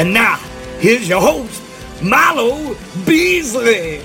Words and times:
And 0.00 0.14
now, 0.14 0.36
here's 0.78 1.06
your 1.06 1.20
host, 1.20 1.62
Milo 2.02 2.74
Beasley. 3.04 4.00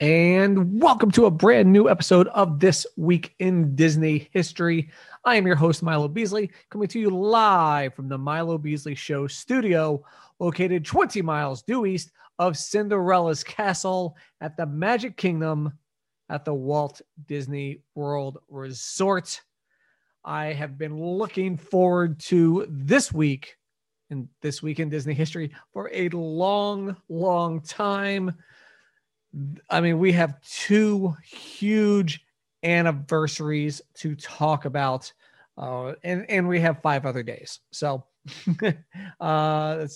And 0.00 0.80
welcome 0.80 1.10
to 1.10 1.26
a 1.26 1.30
brand 1.30 1.70
new 1.70 1.90
episode 1.90 2.28
of 2.28 2.58
This 2.58 2.86
Week 2.96 3.34
in 3.38 3.76
Disney 3.76 4.30
History. 4.32 4.90
I 5.26 5.36
am 5.36 5.46
your 5.46 5.56
host, 5.56 5.82
Milo 5.82 6.08
Beasley, 6.08 6.50
coming 6.70 6.88
to 6.88 6.98
you 6.98 7.10
live 7.10 7.92
from 7.92 8.08
the 8.08 8.16
Milo 8.16 8.56
Beasley 8.56 8.94
Show 8.94 9.26
studio, 9.26 10.02
located 10.38 10.86
20 10.86 11.20
miles 11.20 11.60
due 11.64 11.84
east 11.84 12.12
of 12.38 12.56
Cinderella's 12.56 13.44
Castle 13.44 14.16
at 14.40 14.56
the 14.56 14.64
Magic 14.64 15.18
Kingdom 15.18 15.70
at 16.30 16.46
the 16.46 16.54
Walt 16.54 17.02
Disney 17.26 17.82
World 17.94 18.38
Resort. 18.48 19.42
I 20.24 20.46
have 20.52 20.78
been 20.78 20.98
looking 20.98 21.56
forward 21.56 22.18
to 22.20 22.66
this 22.68 23.12
week 23.12 23.56
and 24.10 24.28
this 24.40 24.62
week 24.62 24.78
in 24.78 24.88
Disney 24.88 25.14
history 25.14 25.52
for 25.72 25.90
a 25.92 26.08
long, 26.10 26.96
long 27.08 27.60
time. 27.60 28.34
I 29.70 29.80
mean, 29.80 29.98
we 29.98 30.12
have 30.12 30.40
two 30.42 31.16
huge 31.24 32.24
anniversaries 32.62 33.80
to 33.94 34.14
talk 34.14 34.66
about, 34.66 35.12
uh, 35.56 35.94
and 36.04 36.28
and 36.30 36.46
we 36.46 36.60
have 36.60 36.82
five 36.82 37.06
other 37.06 37.22
days. 37.22 37.60
So, 37.70 38.04
uh, 39.20 39.86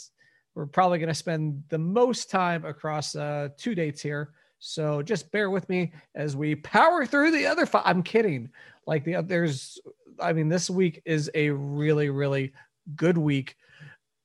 we're 0.55 0.67
probably 0.67 0.99
going 0.99 1.09
to 1.09 1.15
spend 1.15 1.63
the 1.69 1.79
most 1.79 2.31
time 2.31 2.65
across 2.65 3.15
uh, 3.15 3.51
two 3.59 3.75
dates 3.75 4.01
here. 4.01 4.31
So 4.59 5.03
just 5.03 5.31
bear 5.31 5.51
with 5.51 5.69
me 5.69 5.93
as 6.15 6.35
we 6.35 6.55
power 6.55 7.05
through 7.05 7.31
the 7.31 7.47
other 7.47 7.67
five. 7.67 7.83
I'm 7.85 8.03
kidding. 8.03 8.49
Like 8.87 9.05
the 9.05 9.23
there's, 9.23 9.79
I 10.21 10.33
mean, 10.33 10.49
this 10.49 10.71
week 10.71 11.03
is 11.05 11.31
a 11.35 11.51
really 11.51 12.11
really 12.11 12.53
good 12.95 13.19
week. 13.19 13.57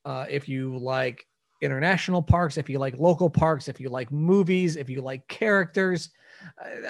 Uh, 0.05 0.25
if 0.29 0.49
you 0.49 0.77
like 0.77 1.25
international 1.61 2.21
parks, 2.21 2.57
if 2.57 2.69
you 2.69 2.79
like 2.79 2.97
local 2.97 3.29
parks, 3.29 3.67
if 3.67 3.79
you 3.79 3.89
like 3.89 4.11
movies, 4.11 4.75
if 4.75 4.89
you 4.89 5.01
like 5.01 5.27
characters. 5.27 6.09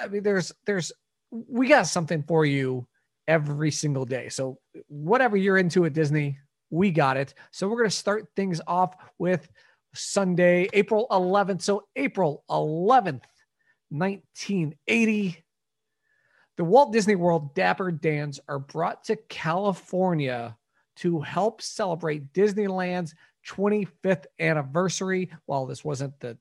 I 0.00 0.08
mean, 0.08 0.22
there's 0.22 0.52
there's 0.66 0.92
we 1.30 1.68
got 1.68 1.86
something 1.86 2.22
for 2.22 2.44
you 2.44 2.86
every 3.28 3.70
single 3.70 4.04
day. 4.04 4.28
So 4.28 4.58
whatever 4.88 5.36
you're 5.36 5.58
into 5.58 5.84
at 5.84 5.92
Disney, 5.92 6.38
we 6.70 6.90
got 6.90 7.16
it. 7.16 7.34
So 7.50 7.68
we're 7.68 7.78
gonna 7.78 7.90
start 7.90 8.28
things 8.34 8.60
off 8.66 8.96
with 9.18 9.48
Sunday, 9.94 10.68
April 10.72 11.06
11th. 11.10 11.62
So 11.62 11.84
April 11.96 12.44
11th, 12.50 13.22
1980. 13.90 15.41
The 16.56 16.64
Walt 16.64 16.92
Disney 16.92 17.14
World 17.14 17.54
Dapper 17.54 17.90
Dans 17.90 18.38
are 18.48 18.58
brought 18.58 19.04
to 19.04 19.16
California 19.28 20.56
to 20.96 21.20
help 21.20 21.62
celebrate 21.62 22.32
Disneyland's 22.34 23.14
25th 23.46 24.26
anniversary. 24.38 25.30
While 25.46 25.66
this 25.66 25.84
wasn't 25.84 26.18
the 26.20 26.36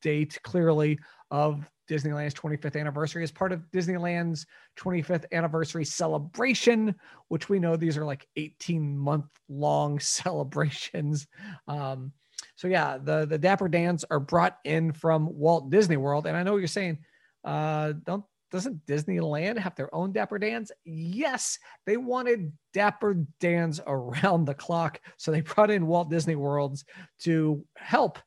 date 0.00 0.38
clearly 0.42 0.98
of 1.30 1.68
Disneyland's 1.88 2.34
25th 2.34 2.78
anniversary, 2.78 3.22
as 3.22 3.32
part 3.32 3.52
of 3.52 3.70
Disneyland's 3.72 4.46
25th 4.78 5.24
anniversary 5.32 5.84
celebration, 5.84 6.94
which 7.28 7.48
we 7.48 7.58
know 7.58 7.76
these 7.76 7.96
are 7.96 8.04
like 8.04 8.26
18 8.36 8.96
month 8.96 9.26
long 9.48 9.98
celebrations. 10.00 11.26
Um, 11.66 12.12
so 12.54 12.68
yeah, 12.68 12.98
the 12.98 13.26
the 13.26 13.38
Dapper 13.38 13.68
Dans 13.68 14.04
are 14.10 14.20
brought 14.20 14.58
in 14.64 14.92
from 14.92 15.36
Walt 15.36 15.70
Disney 15.70 15.96
World, 15.96 16.26
and 16.26 16.36
I 16.36 16.42
know 16.42 16.52
what 16.52 16.58
you're 16.58 16.68
saying. 16.68 16.98
Uh, 17.44 17.92
don't 18.04 18.24
doesn't 18.52 18.86
Disneyland 18.86 19.58
have 19.58 19.74
their 19.74 19.92
own 19.94 20.12
Dapper 20.12 20.38
Dans? 20.38 20.70
Yes, 20.84 21.58
they 21.84 21.96
wanted 21.96 22.52
Dapper 22.72 23.26
Dans 23.40 23.80
around 23.86 24.44
the 24.44 24.54
clock. 24.54 25.00
So 25.16 25.30
they 25.30 25.40
brought 25.40 25.70
in 25.70 25.86
Walt 25.86 26.10
Disney 26.10 26.36
Worlds 26.36 26.84
to 27.20 27.64
help 27.76 28.18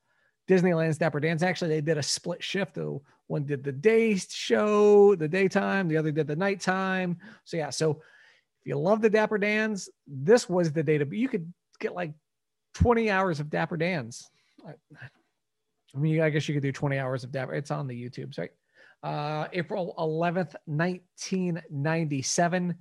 Disneyland's 0.48 0.98
Dapper 0.98 1.20
Dans. 1.20 1.44
Actually, 1.44 1.70
they 1.70 1.82
did 1.82 1.98
a 1.98 2.04
split 2.04 2.44
shift. 2.44 2.78
One 3.28 3.46
did 3.46 3.64
the 3.64 3.72
day 3.72 4.16
show, 4.16 5.16
the 5.16 5.28
daytime, 5.28 5.88
the 5.88 5.98
other 5.98 6.12
did 6.12 6.28
the 6.28 6.36
nighttime. 6.36 7.18
So 7.46 7.58
yeah, 7.58 7.70
so 7.70 7.92
if 7.92 8.66
you 8.66 8.78
love 8.78 9.02
the 9.02 9.10
Dapper 9.10 9.38
Dans, 9.38 9.88
this 10.08 10.50
was 10.50 10.72
the 10.72 10.84
to 10.84 11.06
be. 11.06 11.18
You 11.18 11.30
could 11.30 11.54
get 11.80 11.94
like 11.94 12.14
20 12.74 13.10
hours 13.10 13.40
of 13.40 13.50
Dapper 13.50 13.78
Dans. 13.78 14.28
I, 14.68 14.72
I 15.96 15.98
mean, 15.98 16.22
I 16.22 16.30
guess 16.30 16.48
you 16.48 16.56
could 16.56 16.64
do 16.64 16.72
20 16.72 16.98
hours 16.98 17.24
of 17.24 17.32
Dapper. 17.32 17.54
It's 17.54 17.72
on 17.72 17.88
the 17.88 18.10
YouTubes, 18.10 18.38
right? 18.38 18.52
Uh, 19.04 19.48
April 19.54 19.94
11th, 19.98 20.56
1997. 20.66 22.76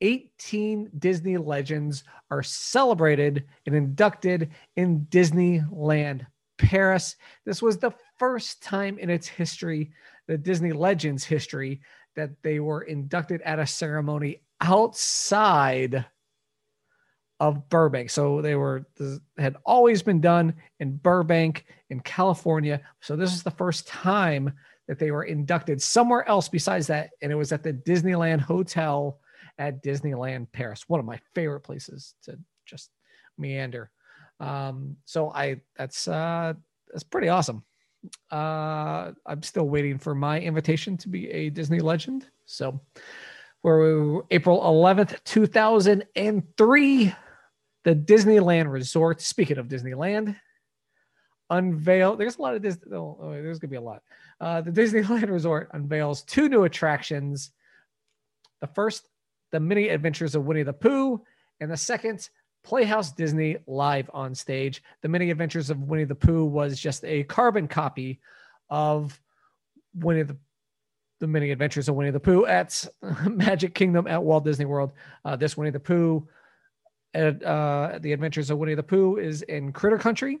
18 0.00 0.90
Disney 0.98 1.36
legends 1.36 2.04
are 2.30 2.42
celebrated 2.42 3.44
and 3.66 3.74
inducted 3.74 4.50
in 4.76 5.06
Disneyland 5.10 6.26
Paris. 6.56 7.16
This 7.44 7.62
was 7.62 7.78
the 7.78 7.92
first 8.18 8.62
time 8.62 8.98
in 8.98 9.10
its 9.10 9.26
history, 9.26 9.90
the 10.26 10.38
Disney 10.38 10.72
Legends 10.72 11.24
history, 11.24 11.80
that 12.16 12.30
they 12.42 12.60
were 12.60 12.82
inducted 12.82 13.40
at 13.42 13.58
a 13.58 13.66
ceremony 13.66 14.42
outside 14.60 16.04
of 17.40 17.68
Burbank. 17.68 18.10
So 18.10 18.42
they 18.42 18.56
were 18.56 18.84
had 19.36 19.56
always 19.64 20.02
been 20.02 20.20
done 20.20 20.54
in 20.80 20.96
Burbank 20.96 21.64
in 21.90 22.00
California. 22.00 22.80
So 23.00 23.14
this 23.14 23.32
is 23.32 23.44
the 23.44 23.52
first 23.52 23.86
time 23.86 24.52
that 24.88 24.98
they 24.98 25.10
were 25.10 25.24
inducted 25.24 25.80
somewhere 25.80 26.26
else 26.28 26.48
besides 26.48 26.86
that, 26.88 27.10
and 27.22 27.30
it 27.30 27.36
was 27.36 27.52
at 27.52 27.62
the 27.62 27.72
Disneyland 27.72 28.40
Hotel 28.40 29.20
at 29.58 29.82
Disneyland 29.82 30.50
Paris, 30.52 30.88
one 30.88 30.98
of 30.98 31.06
my 31.06 31.20
favorite 31.34 31.60
places 31.60 32.14
to 32.24 32.38
just 32.66 32.90
meander. 33.36 33.90
Um, 34.40 34.96
so 35.04 35.30
I 35.30 35.60
that's 35.76 36.08
uh, 36.08 36.54
that's 36.90 37.04
pretty 37.04 37.28
awesome. 37.28 37.64
Uh, 38.30 39.12
I'm 39.26 39.42
still 39.42 39.68
waiting 39.68 39.98
for 39.98 40.14
my 40.14 40.40
invitation 40.40 40.96
to 40.98 41.08
be 41.08 41.28
a 41.30 41.50
Disney 41.50 41.80
legend. 41.80 42.26
So 42.46 42.80
we're 43.62 44.22
April 44.30 44.60
11th, 44.62 45.22
2003. 45.24 47.14
The 47.84 47.94
Disneyland 47.94 48.70
Resort. 48.70 49.20
Speaking 49.20 49.58
of 49.58 49.68
Disneyland, 49.68 50.36
unveil. 51.50 52.16
There's 52.16 52.38
a 52.38 52.42
lot 52.42 52.54
of 52.54 52.62
this. 52.62 52.78
Oh, 52.92 53.18
oh, 53.20 53.30
there's 53.30 53.58
gonna 53.58 53.70
be 53.70 53.76
a 53.76 53.80
lot. 53.80 54.02
Uh, 54.40 54.60
the 54.60 54.70
Disneyland 54.70 55.28
Resort 55.30 55.70
unveils 55.72 56.22
two 56.22 56.48
new 56.48 56.64
attractions. 56.64 57.50
The 58.60 58.66
first, 58.66 59.08
the 59.52 59.60
mini 59.60 59.88
adventures 59.88 60.34
of 60.34 60.44
Winnie 60.44 60.62
the 60.62 60.72
Pooh, 60.72 61.22
and 61.60 61.70
the 61.70 61.76
second, 61.76 62.28
Playhouse 62.64 63.12
Disney 63.12 63.56
live 63.66 64.10
on 64.12 64.34
stage. 64.34 64.82
The 65.02 65.08
mini 65.08 65.30
adventures 65.30 65.70
of 65.70 65.80
Winnie 65.82 66.04
the 66.04 66.14
Pooh 66.14 66.44
was 66.44 66.78
just 66.78 67.04
a 67.04 67.24
carbon 67.24 67.68
copy 67.68 68.20
of 68.68 69.18
Winnie 69.94 70.22
the 70.22 70.36
the 71.20 71.26
mini 71.26 71.50
adventures 71.50 71.88
of 71.88 71.96
Winnie 71.96 72.10
the 72.10 72.20
Pooh 72.20 72.46
at 72.46 72.86
Magic 73.26 73.74
Kingdom 73.74 74.06
at 74.06 74.22
Walt 74.22 74.44
Disney 74.44 74.66
World. 74.66 74.92
Uh, 75.24 75.34
this 75.36 75.56
Winnie 75.56 75.70
the 75.70 75.80
Pooh, 75.80 76.28
at, 77.14 77.42
uh, 77.42 77.98
the 78.00 78.12
Adventures 78.12 78.50
of 78.50 78.58
Winnie 78.58 78.74
the 78.74 78.82
Pooh 78.82 79.16
is 79.16 79.42
in 79.42 79.72
Critter 79.72 79.98
Country, 79.98 80.38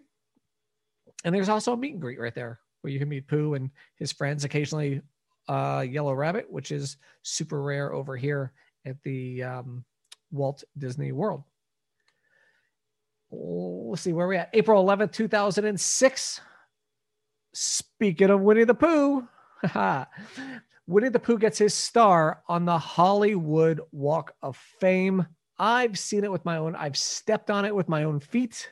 and 1.24 1.34
there's 1.34 1.48
also 1.48 1.72
a 1.72 1.76
meet 1.76 1.92
and 1.92 2.00
greet 2.00 2.20
right 2.20 2.34
there 2.34 2.60
where 2.80 2.92
you 2.92 2.98
can 2.98 3.08
meet 3.08 3.26
Pooh 3.26 3.54
and 3.54 3.70
his 3.96 4.12
friends. 4.12 4.44
Occasionally, 4.44 5.02
uh, 5.48 5.84
Yellow 5.88 6.14
Rabbit, 6.14 6.50
which 6.50 6.70
is 6.70 6.96
super 7.22 7.62
rare 7.62 7.92
over 7.92 8.16
here 8.16 8.52
at 8.86 9.02
the 9.02 9.42
um, 9.42 9.84
Walt 10.30 10.64
Disney 10.76 11.12
World. 11.12 11.42
Let's 13.30 14.02
see 14.02 14.12
where 14.12 14.28
we 14.28 14.36
at. 14.36 14.50
April 14.52 14.84
11th, 14.84 15.12
2006. 15.12 16.40
Speaking 17.54 18.30
of 18.30 18.40
Winnie 18.40 18.64
the 18.64 18.74
Pooh, 18.74 19.26
Winnie 20.86 21.08
the 21.08 21.18
Pooh 21.18 21.38
gets 21.38 21.58
his 21.58 21.74
star 21.74 22.42
on 22.48 22.64
the 22.64 22.78
Hollywood 22.78 23.80
Walk 23.92 24.34
of 24.42 24.56
Fame. 24.80 25.26
I've 25.58 25.98
seen 25.98 26.24
it 26.24 26.32
with 26.32 26.44
my 26.44 26.56
own, 26.58 26.76
I've 26.76 26.96
stepped 26.96 27.50
on 27.50 27.64
it 27.64 27.74
with 27.74 27.88
my 27.88 28.04
own 28.04 28.20
feet. 28.20 28.70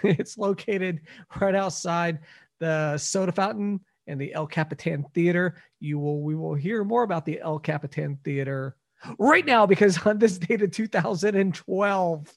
it's 0.04 0.38
located 0.38 1.00
right 1.40 1.54
outside 1.54 2.20
the 2.58 2.96
soda 2.98 3.32
fountain 3.32 3.80
and 4.06 4.20
the 4.20 4.34
El 4.34 4.46
Capitan 4.46 5.04
Theater. 5.14 5.62
You 5.78 5.98
will 5.98 6.22
we 6.22 6.34
will 6.34 6.54
hear 6.54 6.84
more 6.84 7.02
about 7.02 7.24
the 7.24 7.40
El 7.40 7.58
Capitan 7.58 8.18
Theater 8.24 8.76
right 9.18 9.46
now 9.46 9.66
because 9.66 10.04
on 10.06 10.18
this 10.18 10.38
date 10.38 10.62
of 10.62 10.70
2012, 10.70 12.34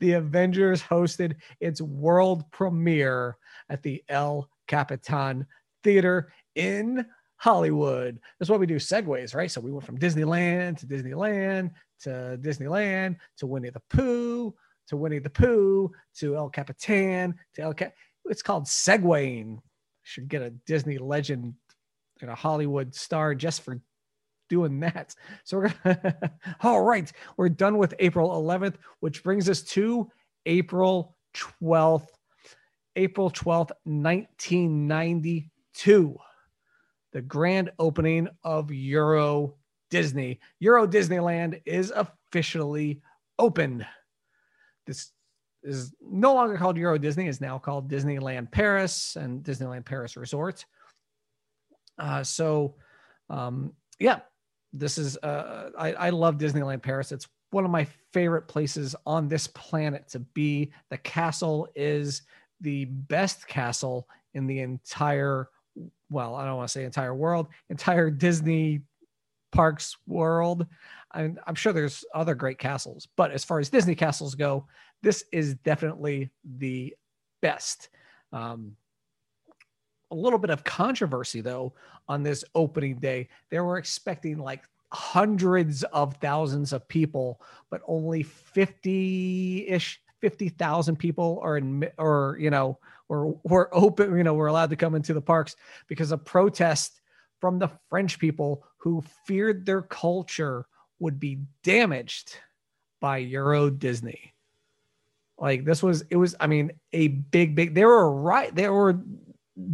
the 0.00 0.12
Avengers 0.12 0.82
hosted 0.82 1.34
its 1.60 1.80
world 1.80 2.50
premiere 2.50 3.36
at 3.68 3.82
the 3.82 4.02
El 4.08 4.48
Capitan 4.66 5.46
Theater 5.82 6.32
in 6.54 7.04
Hollywood. 7.36 8.20
That's 8.38 8.48
what 8.48 8.60
we 8.60 8.66
do 8.66 8.76
segues, 8.76 9.34
right? 9.34 9.50
So 9.50 9.60
we 9.60 9.72
went 9.72 9.84
from 9.84 9.98
Disneyland 9.98 10.78
to 10.78 10.86
Disneyland 10.86 11.72
to 12.02 12.38
Disneyland 12.40 13.16
to 13.38 13.46
Winnie 13.46 13.70
the 13.70 13.82
Pooh 13.90 14.54
to 14.88 14.96
Winnie 14.96 15.18
the 15.18 15.30
Pooh 15.30 15.90
to 16.16 16.36
El 16.36 16.50
Capitan 16.50 17.34
to 17.54 17.62
El 17.62 17.74
Cap 17.74 17.92
it's 18.26 18.42
called 18.42 18.64
segwaying. 18.64 19.58
Should 20.02 20.28
get 20.28 20.42
a 20.42 20.50
Disney 20.50 20.98
legend 20.98 21.54
and 22.20 22.30
a 22.30 22.34
Hollywood 22.34 22.94
star 22.94 23.34
just 23.34 23.62
for 23.62 23.80
doing 24.48 24.80
that. 24.80 25.14
So 25.44 25.58
we're 25.58 25.72
gonna, 25.84 26.32
all 26.62 26.82
right, 26.82 27.10
we're 27.36 27.48
done 27.48 27.78
with 27.78 27.94
April 27.98 28.30
11th, 28.30 28.74
which 29.00 29.22
brings 29.22 29.48
us 29.48 29.62
to 29.62 30.10
April 30.46 31.16
12th. 31.34 32.06
April 32.96 33.30
12th, 33.30 33.70
1992. 33.84 36.16
The 37.12 37.22
grand 37.22 37.70
opening 37.78 38.28
of 38.44 38.70
Euro 38.70 39.54
Disney. 39.90 40.40
Euro 40.60 40.86
Disneyland 40.86 41.62
is 41.64 41.90
officially 41.94 43.00
opened. 43.38 43.86
This 44.86 45.12
is 45.62 45.94
no 46.00 46.34
longer 46.34 46.56
called 46.56 46.76
Euro 46.76 46.98
Disney, 46.98 47.28
It's 47.28 47.40
now 47.40 47.58
called 47.58 47.90
Disneyland 47.90 48.50
Paris 48.50 49.16
and 49.16 49.42
Disneyland 49.42 49.84
Paris 49.84 50.16
Resort. 50.16 50.64
Uh, 51.98 52.24
so, 52.24 52.74
um, 53.30 53.72
yeah, 53.98 54.20
this 54.72 54.98
is, 54.98 55.16
uh, 55.18 55.70
I, 55.78 55.92
I 55.94 56.10
love 56.10 56.38
Disneyland 56.38 56.82
Paris. 56.82 57.12
It's 57.12 57.28
one 57.50 57.64
of 57.64 57.70
my 57.70 57.86
favorite 58.12 58.48
places 58.48 58.96
on 59.06 59.28
this 59.28 59.46
planet 59.46 60.08
to 60.08 60.18
be. 60.18 60.72
The 60.90 60.98
castle 60.98 61.68
is 61.76 62.22
the 62.60 62.86
best 62.86 63.46
castle 63.46 64.08
in 64.34 64.46
the 64.46 64.60
entire, 64.60 65.48
well, 66.10 66.34
I 66.34 66.46
don't 66.46 66.56
want 66.56 66.68
to 66.68 66.72
say 66.72 66.84
entire 66.84 67.14
world, 67.14 67.48
entire 67.68 68.10
Disney 68.10 68.80
parks 69.52 69.96
world. 70.06 70.66
I'm, 71.12 71.38
I'm 71.46 71.54
sure 71.54 71.72
there's 71.72 72.04
other 72.14 72.34
great 72.34 72.58
castles, 72.58 73.08
but 73.16 73.30
as 73.30 73.44
far 73.44 73.58
as 73.58 73.68
Disney 73.68 73.94
castles 73.94 74.34
go, 74.34 74.66
this 75.02 75.24
is 75.32 75.54
definitely 75.56 76.30
the 76.58 76.94
best. 77.40 77.88
Um, 78.32 78.76
a 80.10 80.14
little 80.14 80.38
bit 80.38 80.50
of 80.50 80.62
controversy 80.64 81.40
though 81.40 81.72
on 82.08 82.22
this 82.22 82.44
opening 82.54 82.96
day. 82.96 83.28
They 83.50 83.60
were 83.60 83.78
expecting 83.78 84.38
like 84.38 84.62
hundreds 84.92 85.84
of 85.84 86.16
thousands 86.16 86.72
of 86.72 86.86
people, 86.86 87.40
but 87.70 87.80
only 87.86 88.22
50 88.22 89.68
ish, 89.68 90.00
50,000 90.20 90.96
people 90.96 91.40
are 91.42 91.56
in, 91.56 91.88
or, 91.98 92.36
you 92.38 92.50
know, 92.50 92.78
were, 93.08 93.32
were 93.44 93.68
open, 93.72 94.16
you 94.16 94.22
know, 94.22 94.34
were 94.34 94.48
allowed 94.48 94.70
to 94.70 94.76
come 94.76 94.94
into 94.94 95.14
the 95.14 95.20
parks 95.20 95.56
because 95.88 96.12
of 96.12 96.24
protest 96.24 97.00
from 97.40 97.58
the 97.58 97.70
French 97.88 98.18
people 98.18 98.64
who 98.76 99.02
feared 99.26 99.66
their 99.66 99.82
culture 99.82 100.66
would 101.02 101.20
be 101.20 101.40
damaged 101.62 102.36
by 103.00 103.18
Euro 103.18 103.68
Disney. 103.68 104.32
Like 105.36 105.64
this 105.64 105.82
was, 105.82 106.04
it 106.08 106.16
was, 106.16 106.34
I 106.40 106.46
mean, 106.46 106.70
a 106.92 107.08
big, 107.08 107.54
big, 107.54 107.74
there 107.74 107.88
were 107.88 108.10
right, 108.10 108.54
there 108.54 108.72
were 108.72 109.00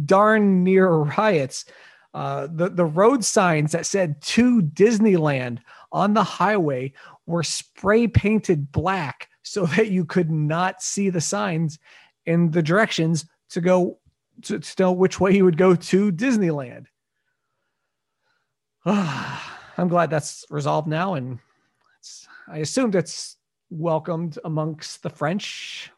darn 0.05 0.63
near 0.63 0.89
riots. 0.89 1.65
Uh, 2.13 2.47
the, 2.51 2.69
the 2.69 2.85
road 2.85 3.23
signs 3.23 3.71
that 3.71 3.85
said 3.85 4.19
to 4.21 4.63
Disneyland 4.63 5.59
on 5.91 6.15
the 6.15 6.23
highway 6.23 6.91
were 7.27 7.43
spray 7.43 8.07
painted 8.07 8.71
black 8.71 9.29
so 9.43 9.67
that 9.67 9.91
you 9.91 10.05
could 10.05 10.31
not 10.31 10.81
see 10.81 11.11
the 11.11 11.21
signs 11.21 11.77
in 12.25 12.49
the 12.49 12.63
directions 12.63 13.25
to 13.51 13.61
go 13.61 13.99
to, 14.43 14.59
to 14.59 14.83
know 14.83 14.91
which 14.91 15.19
way 15.19 15.35
you 15.35 15.45
would 15.45 15.57
go 15.57 15.75
to 15.75 16.11
Disneyland. 16.11 16.85
I'm 19.79 19.87
glad 19.87 20.09
that's 20.09 20.43
resolved 20.49 20.89
now, 20.89 21.13
and 21.13 21.39
I 22.49 22.57
assumed 22.57 22.95
it's 22.95 23.37
welcomed 23.69 24.37
amongst 24.43 25.01
the 25.03 25.09
French, 25.09 25.89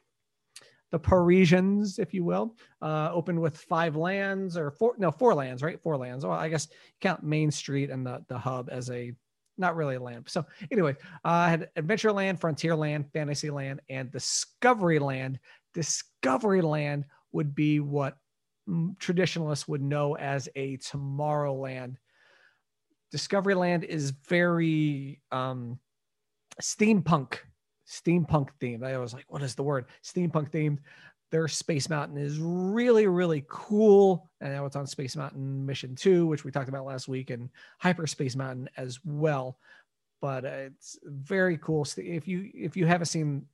the 0.92 1.00
Parisians, 1.00 1.98
if 1.98 2.14
you 2.14 2.24
will. 2.24 2.56
Uh, 2.80 3.10
opened 3.12 3.42
with 3.42 3.58
five 3.58 3.96
lands 3.96 4.56
or 4.56 4.70
four, 4.70 4.94
no, 5.00 5.10
four 5.10 5.34
lands, 5.34 5.64
right? 5.64 5.82
Four 5.82 5.98
lands. 5.98 6.24
Well, 6.24 6.38
I 6.38 6.48
guess 6.48 6.68
count 7.00 7.24
Main 7.24 7.50
Street 7.50 7.90
and 7.90 8.06
the 8.06 8.24
the 8.28 8.38
hub 8.38 8.70
as 8.72 8.92
a 8.92 9.14
not 9.58 9.76
really 9.76 9.96
a 9.96 10.00
land. 10.00 10.26
So 10.28 10.46
anyway, 10.72 10.96
uh, 11.26 11.30
I 11.30 11.50
had 11.50 11.70
Adventureland, 11.76 12.40
Frontierland, 12.40 13.12
Fantasyland, 13.12 13.82
and 13.90 14.12
Discoveryland. 14.12 15.40
Discoveryland 15.76 17.06
would 17.32 17.56
be 17.56 17.80
what 17.80 18.18
traditionalists 19.00 19.68
would 19.68 19.82
know 19.82 20.16
as 20.18 20.48
a 20.56 20.78
Tomorrowland 20.78 21.96
Discoveryland 23.14 23.84
is 23.84 24.12
very 24.12 25.20
um, 25.32 25.80
steampunk, 26.62 27.40
steampunk 27.88 28.50
themed. 28.62 28.84
I 28.84 28.98
was 28.98 29.14
like, 29.14 29.26
what 29.28 29.44
is 29.44 29.56
the 29.56 29.64
word? 29.64 29.86
Steampunk 30.04 30.52
themed. 30.52 30.80
Their 31.32 31.48
Space 31.48 31.90
Mountain 31.90 32.18
is 32.18 32.40
really, 32.40 33.08
really 33.08 33.46
cool. 33.48 34.30
And 34.42 34.54
now 34.54 34.66
it's 34.66 34.76
on 34.76 34.86
Space 34.86 35.16
Mountain 35.16 35.66
Mission 35.66 35.96
2, 35.96 36.28
which 36.28 36.44
we 36.44 36.52
talked 36.52 36.68
about 36.68 36.86
last 36.86 37.08
week, 37.08 37.30
and 37.30 37.50
Hyperspace 37.80 38.36
Mountain 38.36 38.70
as 38.76 39.00
well. 39.06 39.58
But 40.20 40.46
uh, 40.46 40.50
it's 40.50 41.00
very 41.04 41.58
cool. 41.58 41.88
If 41.98 42.28
you 42.28 42.52
if 42.54 42.76
you 42.76 42.86
haven't 42.86 43.08
seen 43.08 43.46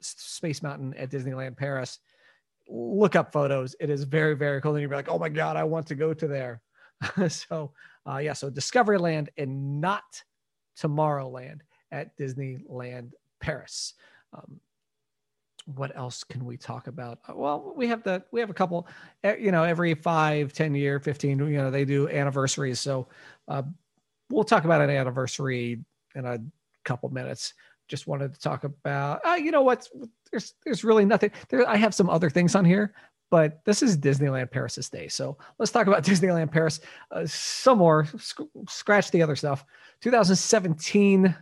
Space 0.00 0.62
Mountain 0.62 0.94
at 0.94 1.10
Disneyland 1.10 1.56
Paris, 1.56 2.00
look 2.68 3.16
up 3.16 3.32
photos. 3.32 3.76
It 3.80 3.90
is 3.90 4.04
very, 4.04 4.34
very 4.34 4.60
cool. 4.60 4.74
And 4.74 4.82
you'll 4.82 4.90
be 4.90 4.96
like, 4.96 5.08
oh 5.08 5.18
my 5.18 5.28
God, 5.28 5.56
I 5.56 5.64
want 5.64 5.86
to 5.88 5.94
go 5.94 6.14
to 6.14 6.26
there. 6.26 6.60
so 7.28 7.72
uh, 8.06 8.18
yeah, 8.18 8.32
so 8.32 8.50
Discoveryland 8.50 9.28
and 9.36 9.80
not 9.80 10.22
Tomorrowland 10.78 11.60
at 11.90 12.16
Disneyland 12.18 13.12
Paris. 13.40 13.94
Um, 14.32 14.60
what 15.66 15.96
else 15.96 16.24
can 16.24 16.44
we 16.44 16.56
talk 16.56 16.88
about? 16.88 17.20
Uh, 17.28 17.34
well, 17.34 17.72
we 17.76 17.86
have 17.86 18.02
the 18.02 18.22
we 18.32 18.40
have 18.40 18.50
a 18.50 18.54
couple, 18.54 18.86
you 19.38 19.50
know, 19.50 19.64
every 19.64 19.94
five, 19.94 20.52
10 20.52 20.74
year, 20.74 21.00
15, 21.00 21.38
you 21.38 21.56
know, 21.56 21.70
they 21.70 21.84
do 21.84 22.08
anniversaries. 22.08 22.80
So 22.80 23.08
uh, 23.48 23.62
we'll 24.30 24.44
talk 24.44 24.64
about 24.64 24.82
an 24.82 24.90
anniversary 24.90 25.82
in 26.14 26.26
a 26.26 26.38
couple 26.84 27.08
minutes. 27.08 27.54
Just 27.88 28.06
wanted 28.06 28.32
to 28.34 28.40
talk 28.40 28.64
about, 28.64 29.20
uh, 29.26 29.34
you 29.34 29.50
know 29.50 29.62
what? 29.62 29.88
There's 30.30 30.54
there's 30.64 30.84
really 30.84 31.04
nothing 31.04 31.30
there. 31.48 31.68
I 31.68 31.76
have 31.76 31.94
some 31.94 32.10
other 32.10 32.28
things 32.28 32.54
on 32.54 32.64
here, 32.64 32.94
but 33.34 33.64
this 33.64 33.82
is 33.82 33.98
Disneyland 33.98 34.52
Paris's 34.52 34.88
day. 34.88 35.08
So 35.08 35.36
let's 35.58 35.72
talk 35.72 35.88
about 35.88 36.04
Disneyland 36.04 36.52
Paris 36.52 36.78
uh, 37.10 37.26
some 37.26 37.78
more. 37.78 38.06
Sc- 38.16 38.42
scratch 38.68 39.10
the 39.10 39.22
other 39.22 39.34
stuff. 39.34 39.64
2017, 40.02 41.34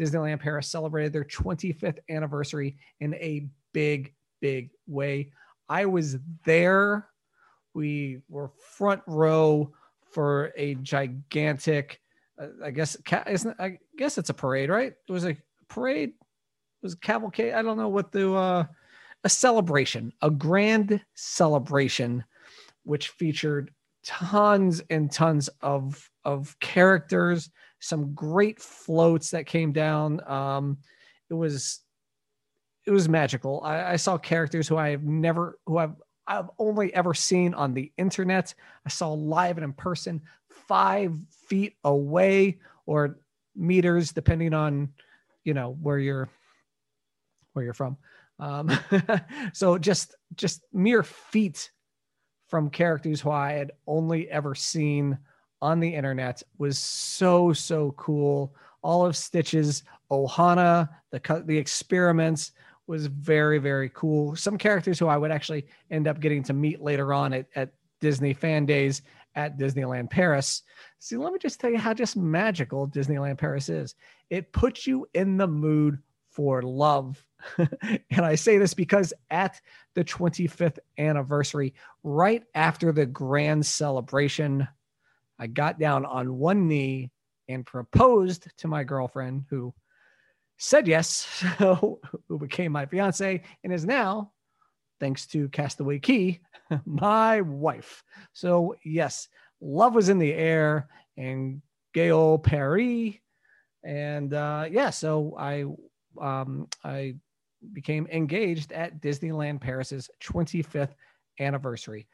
Disneyland 0.00 0.38
Paris 0.38 0.68
celebrated 0.68 1.12
their 1.12 1.24
25th 1.24 1.98
anniversary 2.08 2.76
in 3.00 3.14
a 3.14 3.48
big, 3.72 4.14
big 4.40 4.70
way. 4.86 5.32
I 5.68 5.86
was 5.86 6.18
there. 6.44 7.08
We 7.74 8.20
were 8.28 8.52
front 8.76 9.02
row 9.08 9.72
for 10.12 10.52
a 10.56 10.76
gigantic, 10.76 12.00
uh, 12.40 12.46
I 12.64 12.70
guess, 12.70 12.96
ca- 13.04 13.24
I 13.58 13.78
guess 13.96 14.18
it's 14.18 14.30
a 14.30 14.34
parade, 14.34 14.70
right? 14.70 14.92
It 15.08 15.12
was 15.12 15.26
a 15.26 15.36
parade. 15.66 16.10
It 16.10 16.84
was 16.84 16.92
a 16.92 16.98
cavalcade. 16.98 17.54
I 17.54 17.62
don't 17.62 17.76
know 17.76 17.88
what 17.88 18.12
the 18.12 18.32
uh, 18.32 18.64
a 19.24 19.28
celebration, 19.28 20.12
a 20.22 20.30
grand 20.30 21.02
celebration, 21.14 22.24
which 22.84 23.08
featured 23.08 23.72
tons 24.04 24.80
and 24.90 25.10
tons 25.10 25.48
of 25.60 26.10
of 26.24 26.58
characters, 26.60 27.50
some 27.80 28.14
great 28.14 28.60
floats 28.60 29.30
that 29.30 29.46
came 29.46 29.72
down. 29.72 30.26
Um, 30.28 30.78
it 31.30 31.34
was 31.34 31.80
it 32.86 32.90
was 32.90 33.08
magical. 33.08 33.60
I, 33.64 33.92
I 33.92 33.96
saw 33.96 34.16
characters 34.16 34.66
who 34.68 34.76
I 34.76 34.90
have 34.90 35.04
never 35.04 35.58
who 35.66 35.78
I've 35.78 35.96
I've 36.26 36.50
only 36.58 36.92
ever 36.94 37.14
seen 37.14 37.54
on 37.54 37.74
the 37.74 37.92
internet. 37.96 38.54
I 38.84 38.90
saw 38.90 39.12
live 39.12 39.56
and 39.56 39.64
in 39.64 39.72
person, 39.72 40.22
five 40.48 41.14
feet 41.48 41.74
away 41.84 42.58
or 42.86 43.18
meters, 43.56 44.12
depending 44.12 44.54
on 44.54 44.90
you 45.44 45.54
know 45.54 45.76
where 45.80 45.98
you're 45.98 46.28
where 47.52 47.64
you're 47.64 47.74
from. 47.74 47.96
Um, 48.38 48.70
so 49.52 49.78
just 49.78 50.14
just 50.34 50.62
mere 50.72 51.02
feet 51.02 51.70
from 52.48 52.70
characters 52.70 53.20
who 53.20 53.30
I 53.30 53.52
had 53.52 53.72
only 53.86 54.30
ever 54.30 54.54
seen 54.54 55.18
on 55.60 55.80
the 55.80 55.94
internet 55.94 56.42
was 56.58 56.78
so 56.78 57.52
so 57.52 57.92
cool. 57.92 58.54
All 58.82 59.04
of 59.04 59.16
Stitch's 59.16 59.82
Ohana, 60.10 60.88
the 61.10 61.42
the 61.46 61.58
experiments 61.58 62.52
was 62.86 63.06
very 63.06 63.58
very 63.58 63.90
cool. 63.90 64.36
Some 64.36 64.56
characters 64.56 64.98
who 64.98 65.08
I 65.08 65.16
would 65.16 65.30
actually 65.30 65.66
end 65.90 66.06
up 66.06 66.20
getting 66.20 66.42
to 66.44 66.52
meet 66.52 66.80
later 66.80 67.12
on 67.12 67.32
at, 67.32 67.46
at 67.54 67.72
Disney 68.00 68.32
Fan 68.32 68.66
Days 68.66 69.02
at 69.34 69.58
Disneyland 69.58 70.10
Paris. 70.10 70.62
See, 70.98 71.16
let 71.16 71.32
me 71.32 71.38
just 71.38 71.60
tell 71.60 71.70
you 71.70 71.78
how 71.78 71.94
just 71.94 72.16
magical 72.16 72.88
Disneyland 72.88 73.38
Paris 73.38 73.68
is. 73.68 73.94
It 74.30 74.52
puts 74.52 74.86
you 74.86 75.06
in 75.14 75.36
the 75.36 75.46
mood 75.46 75.98
for 76.30 76.62
love. 76.62 77.22
and 77.58 78.24
I 78.24 78.34
say 78.34 78.58
this 78.58 78.74
because 78.74 79.12
at 79.30 79.60
the 79.94 80.04
25th 80.04 80.78
anniversary, 80.98 81.74
right 82.02 82.42
after 82.54 82.92
the 82.92 83.06
grand 83.06 83.64
celebration, 83.64 84.66
I 85.38 85.46
got 85.46 85.78
down 85.78 86.04
on 86.04 86.36
one 86.36 86.68
knee 86.68 87.10
and 87.48 87.64
proposed 87.64 88.48
to 88.58 88.68
my 88.68 88.84
girlfriend 88.84 89.44
who 89.50 89.72
said 90.58 90.86
yes, 90.86 91.26
so 91.58 92.00
who 92.28 92.38
became 92.38 92.72
my 92.72 92.86
fiance 92.86 93.42
and 93.64 93.72
is 93.72 93.84
now, 93.84 94.32
thanks 95.00 95.26
to 95.28 95.48
Castaway 95.48 95.98
Cay, 95.98 96.40
my 96.84 97.40
wife. 97.40 98.02
So, 98.32 98.74
yes, 98.84 99.28
love 99.60 99.94
was 99.94 100.08
in 100.08 100.18
the 100.18 100.32
air 100.32 100.88
and 101.16 101.62
Gail 101.94 102.38
Perry, 102.38 103.22
and 103.84 104.34
uh, 104.34 104.66
yeah, 104.70 104.90
so 104.90 105.34
I 105.38 105.64
um, 106.22 106.68
I 106.84 107.14
became 107.72 108.06
engaged 108.12 108.72
at 108.72 109.00
Disneyland 109.00 109.60
Paris's 109.60 110.10
25th 110.22 110.94
anniversary. 111.40 112.06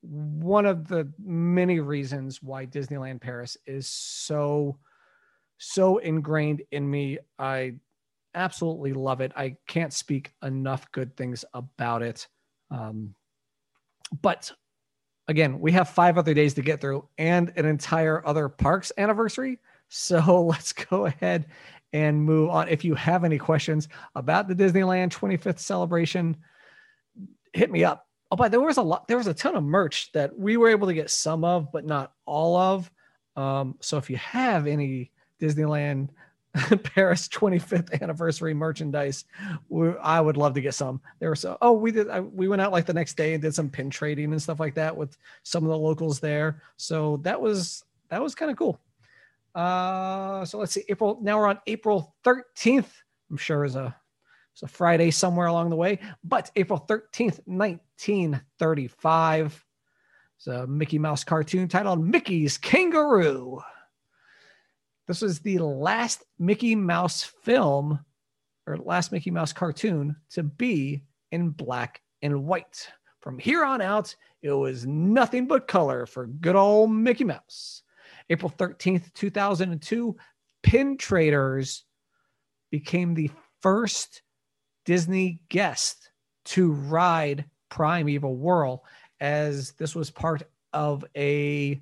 One 0.00 0.66
of 0.66 0.88
the 0.88 1.12
many 1.18 1.80
reasons 1.80 2.42
why 2.42 2.66
Disneyland 2.66 3.20
Paris 3.20 3.56
is 3.66 3.86
so 3.86 4.78
so 5.58 5.98
ingrained 5.98 6.62
in 6.70 6.88
me. 6.88 7.18
I 7.38 7.74
absolutely 8.34 8.92
love 8.92 9.20
it. 9.20 9.32
I 9.36 9.56
can't 9.66 9.92
speak 9.92 10.32
enough 10.42 10.90
good 10.92 11.16
things 11.16 11.44
about 11.52 12.02
it. 12.02 12.28
Um, 12.70 13.14
but 14.22 14.52
again, 15.26 15.60
we 15.60 15.72
have 15.72 15.88
five 15.88 16.16
other 16.16 16.34
days 16.34 16.54
to 16.54 16.62
get 16.62 16.80
through 16.80 17.08
and 17.18 17.52
an 17.56 17.66
entire 17.66 18.24
other 18.26 18.48
parks 18.48 18.92
anniversary. 18.96 19.58
So 19.88 20.42
let's 20.48 20.72
go 20.72 21.06
ahead 21.06 21.46
and 21.92 22.22
move 22.22 22.50
on. 22.50 22.68
If 22.68 22.84
you 22.84 22.94
have 22.94 23.24
any 23.24 23.38
questions 23.38 23.88
about 24.14 24.48
the 24.48 24.54
Disneyland 24.54 25.10
25th 25.10 25.58
celebration, 25.58 26.36
hit 27.52 27.70
me 27.70 27.84
up. 27.84 28.06
Oh, 28.30 28.36
but 28.36 28.50
there 28.50 28.60
was 28.60 28.76
a 28.76 28.82
lot, 28.82 29.08
there 29.08 29.16
was 29.16 29.26
a 29.26 29.34
ton 29.34 29.56
of 29.56 29.64
merch 29.64 30.12
that 30.12 30.38
we 30.38 30.56
were 30.56 30.68
able 30.68 30.86
to 30.88 30.94
get 30.94 31.10
some 31.10 31.44
of, 31.44 31.72
but 31.72 31.86
not 31.86 32.12
all 32.26 32.56
of. 32.56 32.90
Um, 33.36 33.76
so 33.80 33.96
if 33.96 34.10
you 34.10 34.16
have 34.16 34.66
any 34.66 35.10
Disneyland 35.40 36.10
Paris 36.82 37.28
25th 37.28 38.02
anniversary 38.02 38.52
merchandise, 38.52 39.24
we, 39.68 39.96
I 40.02 40.20
would 40.20 40.36
love 40.36 40.54
to 40.54 40.60
get 40.60 40.74
some. 40.74 41.00
There 41.20 41.30
were 41.30 41.36
so, 41.36 41.56
oh, 41.62 41.72
we 41.72 41.90
did, 41.90 42.10
I, 42.10 42.20
we 42.20 42.48
went 42.48 42.60
out 42.60 42.72
like 42.72 42.84
the 42.84 42.94
next 42.94 43.16
day 43.16 43.32
and 43.32 43.42
did 43.42 43.54
some 43.54 43.70
pin 43.70 43.88
trading 43.88 44.32
and 44.32 44.42
stuff 44.42 44.60
like 44.60 44.74
that 44.74 44.96
with 44.96 45.16
some 45.42 45.64
of 45.64 45.70
the 45.70 45.78
locals 45.78 46.20
there. 46.20 46.62
So 46.76 47.18
that 47.18 47.40
was, 47.40 47.84
that 48.10 48.22
was 48.22 48.34
kind 48.34 48.50
of 48.50 48.56
cool. 48.56 48.78
Uh, 49.54 50.44
so 50.44 50.58
let's 50.58 50.72
see, 50.72 50.84
April. 50.88 51.18
Now 51.22 51.38
we're 51.38 51.46
on 51.48 51.60
April 51.66 52.14
13th. 52.24 52.90
I'm 53.30 53.36
sure 53.36 53.64
is 53.64 53.76
a 53.76 53.94
it's 54.52 54.62
a 54.62 54.68
Friday 54.68 55.12
somewhere 55.12 55.46
along 55.46 55.70
the 55.70 55.76
way, 55.76 56.00
but 56.24 56.50
April 56.56 56.84
13th, 56.88 57.40
1935. 57.46 59.64
It's 60.36 60.46
a 60.48 60.66
Mickey 60.66 60.98
Mouse 60.98 61.22
cartoon 61.22 61.68
titled 61.68 62.04
Mickey's 62.04 62.58
Kangaroo. 62.58 63.60
This 65.06 65.22
was 65.22 65.38
the 65.38 65.58
last 65.58 66.24
Mickey 66.38 66.74
Mouse 66.74 67.22
film 67.22 68.00
or 68.66 68.76
last 68.76 69.12
Mickey 69.12 69.30
Mouse 69.30 69.52
cartoon 69.52 70.16
to 70.30 70.42
be 70.42 71.04
in 71.32 71.50
black 71.50 72.02
and 72.22 72.44
white. 72.44 72.88
From 73.20 73.38
here 73.38 73.64
on 73.64 73.80
out, 73.80 74.14
it 74.42 74.52
was 74.52 74.86
nothing 74.86 75.46
but 75.46 75.66
color 75.66 76.04
for 76.04 76.26
good 76.26 76.56
old 76.56 76.90
Mickey 76.90 77.24
Mouse. 77.24 77.82
April 78.30 78.52
13th, 78.56 79.12
2002, 79.14 80.16
Pin 80.62 80.96
Traders 80.98 81.84
became 82.70 83.14
the 83.14 83.30
first 83.62 84.22
Disney 84.84 85.40
guest 85.48 86.10
to 86.44 86.72
ride 86.72 87.44
Primeval 87.70 88.36
Whirl, 88.36 88.84
as 89.20 89.72
this 89.72 89.94
was 89.94 90.10
part 90.10 90.42
of 90.72 91.04
a 91.16 91.80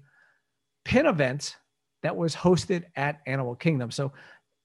pin 0.84 1.06
event 1.06 1.56
that 2.02 2.16
was 2.16 2.34
hosted 2.34 2.84
at 2.94 3.20
Animal 3.26 3.54
Kingdom. 3.54 3.90
So, 3.90 4.12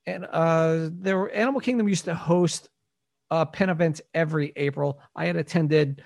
and 0.05 0.25
uh, 0.25 0.89
there 0.91 1.17
were 1.17 1.29
Animal 1.31 1.61
Kingdom 1.61 1.87
used 1.87 2.05
to 2.05 2.15
host 2.15 2.69
a 3.29 3.45
pin 3.45 3.69
event 3.69 4.01
every 4.13 4.51
April. 4.55 4.99
I 5.15 5.25
had 5.25 5.35
attended, 5.35 6.03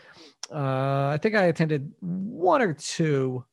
uh, 0.51 1.07
I 1.07 1.19
think 1.21 1.35
I 1.35 1.43
attended 1.45 1.91
one 1.99 2.61
or 2.61 2.73
two 2.73 3.43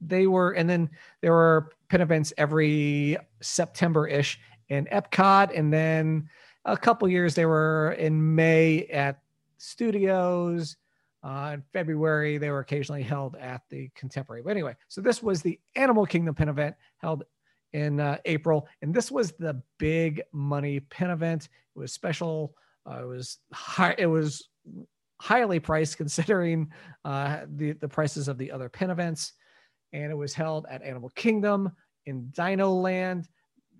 they 0.00 0.26
were, 0.26 0.52
and 0.52 0.68
then 0.68 0.90
there 1.20 1.32
were 1.32 1.72
pin 1.88 2.00
events 2.00 2.32
every 2.38 3.16
September 3.40 4.06
ish 4.06 4.38
in 4.68 4.86
Epcot, 4.86 5.56
and 5.56 5.72
then 5.72 6.28
a 6.64 6.76
couple 6.76 7.08
years 7.08 7.34
they 7.34 7.46
were 7.46 7.92
in 7.98 8.34
May 8.34 8.84
at 8.86 9.20
studios. 9.58 10.76
Uh, 11.22 11.50
in 11.54 11.62
February, 11.72 12.38
they 12.38 12.50
were 12.50 12.60
occasionally 12.60 13.02
held 13.02 13.36
at 13.36 13.60
the 13.68 13.90
Contemporary. 13.94 14.42
But 14.42 14.52
anyway, 14.52 14.74
so 14.88 15.02
this 15.02 15.22
was 15.22 15.42
the 15.42 15.60
Animal 15.76 16.06
Kingdom 16.06 16.34
pin 16.34 16.48
event 16.48 16.76
held 16.96 17.24
in 17.72 18.00
uh, 18.00 18.16
April, 18.24 18.66
and 18.80 18.94
this 18.94 19.10
was 19.10 19.32
the 19.32 19.60
big 19.78 20.22
money 20.32 20.80
pin 20.80 21.10
event. 21.10 21.48
It 21.76 21.78
was 21.78 21.92
special. 21.92 22.54
Uh, 22.86 23.02
it 23.02 23.06
was 23.06 23.38
high. 23.52 23.94
It 23.98 24.06
was 24.06 24.48
highly 25.20 25.60
priced 25.60 25.98
considering 25.98 26.70
uh, 27.04 27.40
the 27.56 27.72
the 27.72 27.88
prices 27.88 28.26
of 28.26 28.38
the 28.38 28.50
other 28.50 28.70
pin 28.70 28.90
events 28.90 29.34
and 29.92 30.10
it 30.10 30.16
was 30.16 30.34
held 30.34 30.66
at 30.70 30.82
Animal 30.82 31.10
Kingdom 31.10 31.72
in 32.06 32.28
Dino 32.30 32.70
Land. 32.70 33.28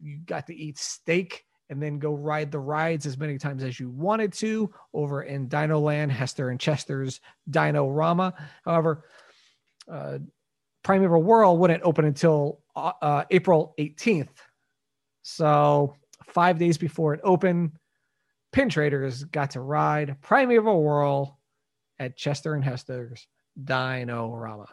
You 0.03 0.19
got 0.25 0.47
to 0.49 0.55
eat 0.55 0.79
steak 0.79 1.45
and 1.69 1.81
then 1.81 1.99
go 1.99 2.15
ride 2.15 2.51
the 2.51 2.59
rides 2.59 3.07
as 3.07 3.17
many 3.17 3.39
times 3.39 3.63
as 3.63 3.79
you 3.79 3.91
wanted 3.91 4.33
to 4.33 4.73
over 4.93 5.23
in 5.23 5.47
Dino 5.47 5.79
Land, 5.79 6.11
Hester 6.11 6.51
and 6.51 6.59
Chester's 6.59 7.21
Dino 7.49 7.89
Rama. 7.89 8.35
However, 8.65 9.05
uh, 9.89 10.19
Primeval 10.83 11.23
Whirl 11.23 11.57
wouldn't 11.59 11.83
open 11.83 12.05
until 12.05 12.61
uh, 12.75 12.93
uh, 13.01 13.25
April 13.31 13.75
18th. 13.79 14.29
So, 15.23 15.95
five 16.25 16.59
days 16.59 16.79
before 16.79 17.15
it 17.15 17.21
opened, 17.23 17.73
pin 18.53 18.69
traders 18.69 19.25
got 19.25 19.51
to 19.53 19.61
ride 19.61 20.17
Primeval 20.23 20.83
Whirl 20.83 21.39
at 21.99 22.17
Chester 22.17 22.55
and 22.55 22.65
Hester's 22.65 23.27
Dino 23.63 24.33
Rama. 24.33 24.67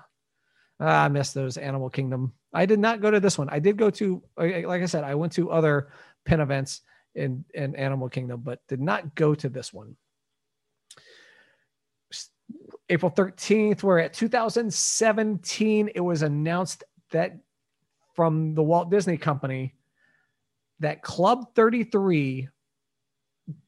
Ah, 0.79 1.05
I 1.05 1.07
miss 1.07 1.33
those 1.33 1.57
Animal 1.57 1.89
Kingdom. 1.89 2.33
I 2.53 2.65
did 2.65 2.79
not 2.79 3.01
go 3.01 3.09
to 3.09 3.19
this 3.19 3.37
one. 3.37 3.49
I 3.49 3.59
did 3.59 3.77
go 3.77 3.89
to, 3.91 4.21
like 4.37 4.81
I 4.81 4.85
said, 4.85 5.03
I 5.03 5.15
went 5.15 5.33
to 5.33 5.51
other 5.51 5.89
pin 6.25 6.39
events 6.39 6.81
in, 7.15 7.43
in 7.53 7.75
Animal 7.75 8.09
Kingdom, 8.09 8.41
but 8.43 8.59
did 8.67 8.79
not 8.79 9.15
go 9.15 9.33
to 9.35 9.49
this 9.49 9.73
one. 9.73 9.95
April 12.89 13.11
13th, 13.11 13.83
we're 13.83 13.99
at 13.99 14.13
2017. 14.13 15.89
It 15.93 15.99
was 15.99 16.21
announced 16.21 16.83
that 17.11 17.37
from 18.13 18.53
the 18.55 18.63
Walt 18.63 18.89
Disney 18.89 19.17
Company 19.17 19.75
that 20.79 21.01
Club 21.01 21.53
33 21.55 22.47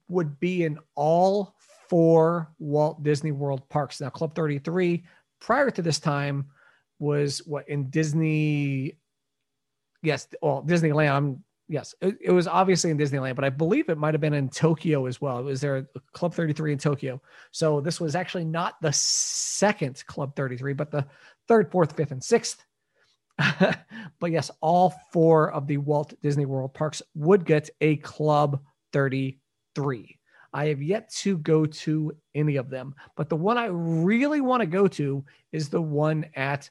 would 0.08 0.40
be 0.40 0.64
in 0.64 0.80
all 0.96 1.56
four 1.90 2.52
Walt 2.60 3.04
Disney 3.04 3.32
World 3.32 3.68
parks. 3.70 4.00
Now, 4.00 4.10
Club 4.10 4.36
33, 4.36 5.04
prior 5.40 5.70
to 5.72 5.82
this 5.82 6.00
time, 6.00 6.48
was 7.00 7.40
what 7.46 7.68
in 7.68 7.90
Disney. 7.90 8.98
Yes, 10.04 10.28
well, 10.42 10.64
Disneyland. 10.66 11.12
I'm, 11.12 11.44
yes, 11.68 11.94
it, 12.02 12.18
it, 12.22 12.32
was 12.32 12.48
obviously 12.48 12.92
in 12.92 12.98
Disneyland, 12.98 13.36
but 13.36 13.44
I 13.44 13.50
believe 13.50 13.90
it 13.90 13.98
might 13.98 14.14
have 14.14 14.22
been 14.22 14.34
in 14.34 14.50
Tokyo 14.50 15.06
as 15.06 15.20
well. 15.20 15.44
Was 15.44 15.62
there 15.62 15.88
Club 16.14 16.34
33 16.34 16.74
in 16.74 16.78
Tokyo. 16.78 17.22
So 17.52 17.82
this 17.82 18.00
was 18.00 18.16
actually 18.16 18.46
not 18.46 18.76
the 18.82 18.94
second 18.94 20.04
Club 20.06 20.36
33, 20.36 20.74
but 20.74 20.92
the 20.92 21.06
third, 21.48 21.72
fourth, 21.72 21.96
fifth, 21.96 22.12
and 22.12 22.24
sixth. 22.24 22.64
but 24.20 24.32
yes, 24.32 24.52
all 24.62 24.94
four 25.12 25.52
of 25.52 25.68
the 25.68 25.78
Walt 25.78 26.14
Disney 26.22 26.46
World 26.46 26.74
parks 26.74 27.02
would 27.16 27.46
get 27.46 27.70
a 27.82 27.98
Club 27.98 28.62
33. 28.94 30.20
I 30.52 30.68
have 30.68 30.82
yet 30.82 31.10
to 31.20 31.38
go 31.38 31.66
to 31.66 32.12
any 32.34 32.56
of 32.56 32.70
them, 32.70 32.96
but 33.16 33.30
the 33.30 33.36
one 33.36 33.58
I 33.58 33.68
really 33.68 34.42
want 34.42 34.62
to 34.62 34.68
go 34.68 34.88
to 34.88 35.24
is 35.52 35.70
the 35.70 35.82
one 35.82 36.26
at 36.36 36.70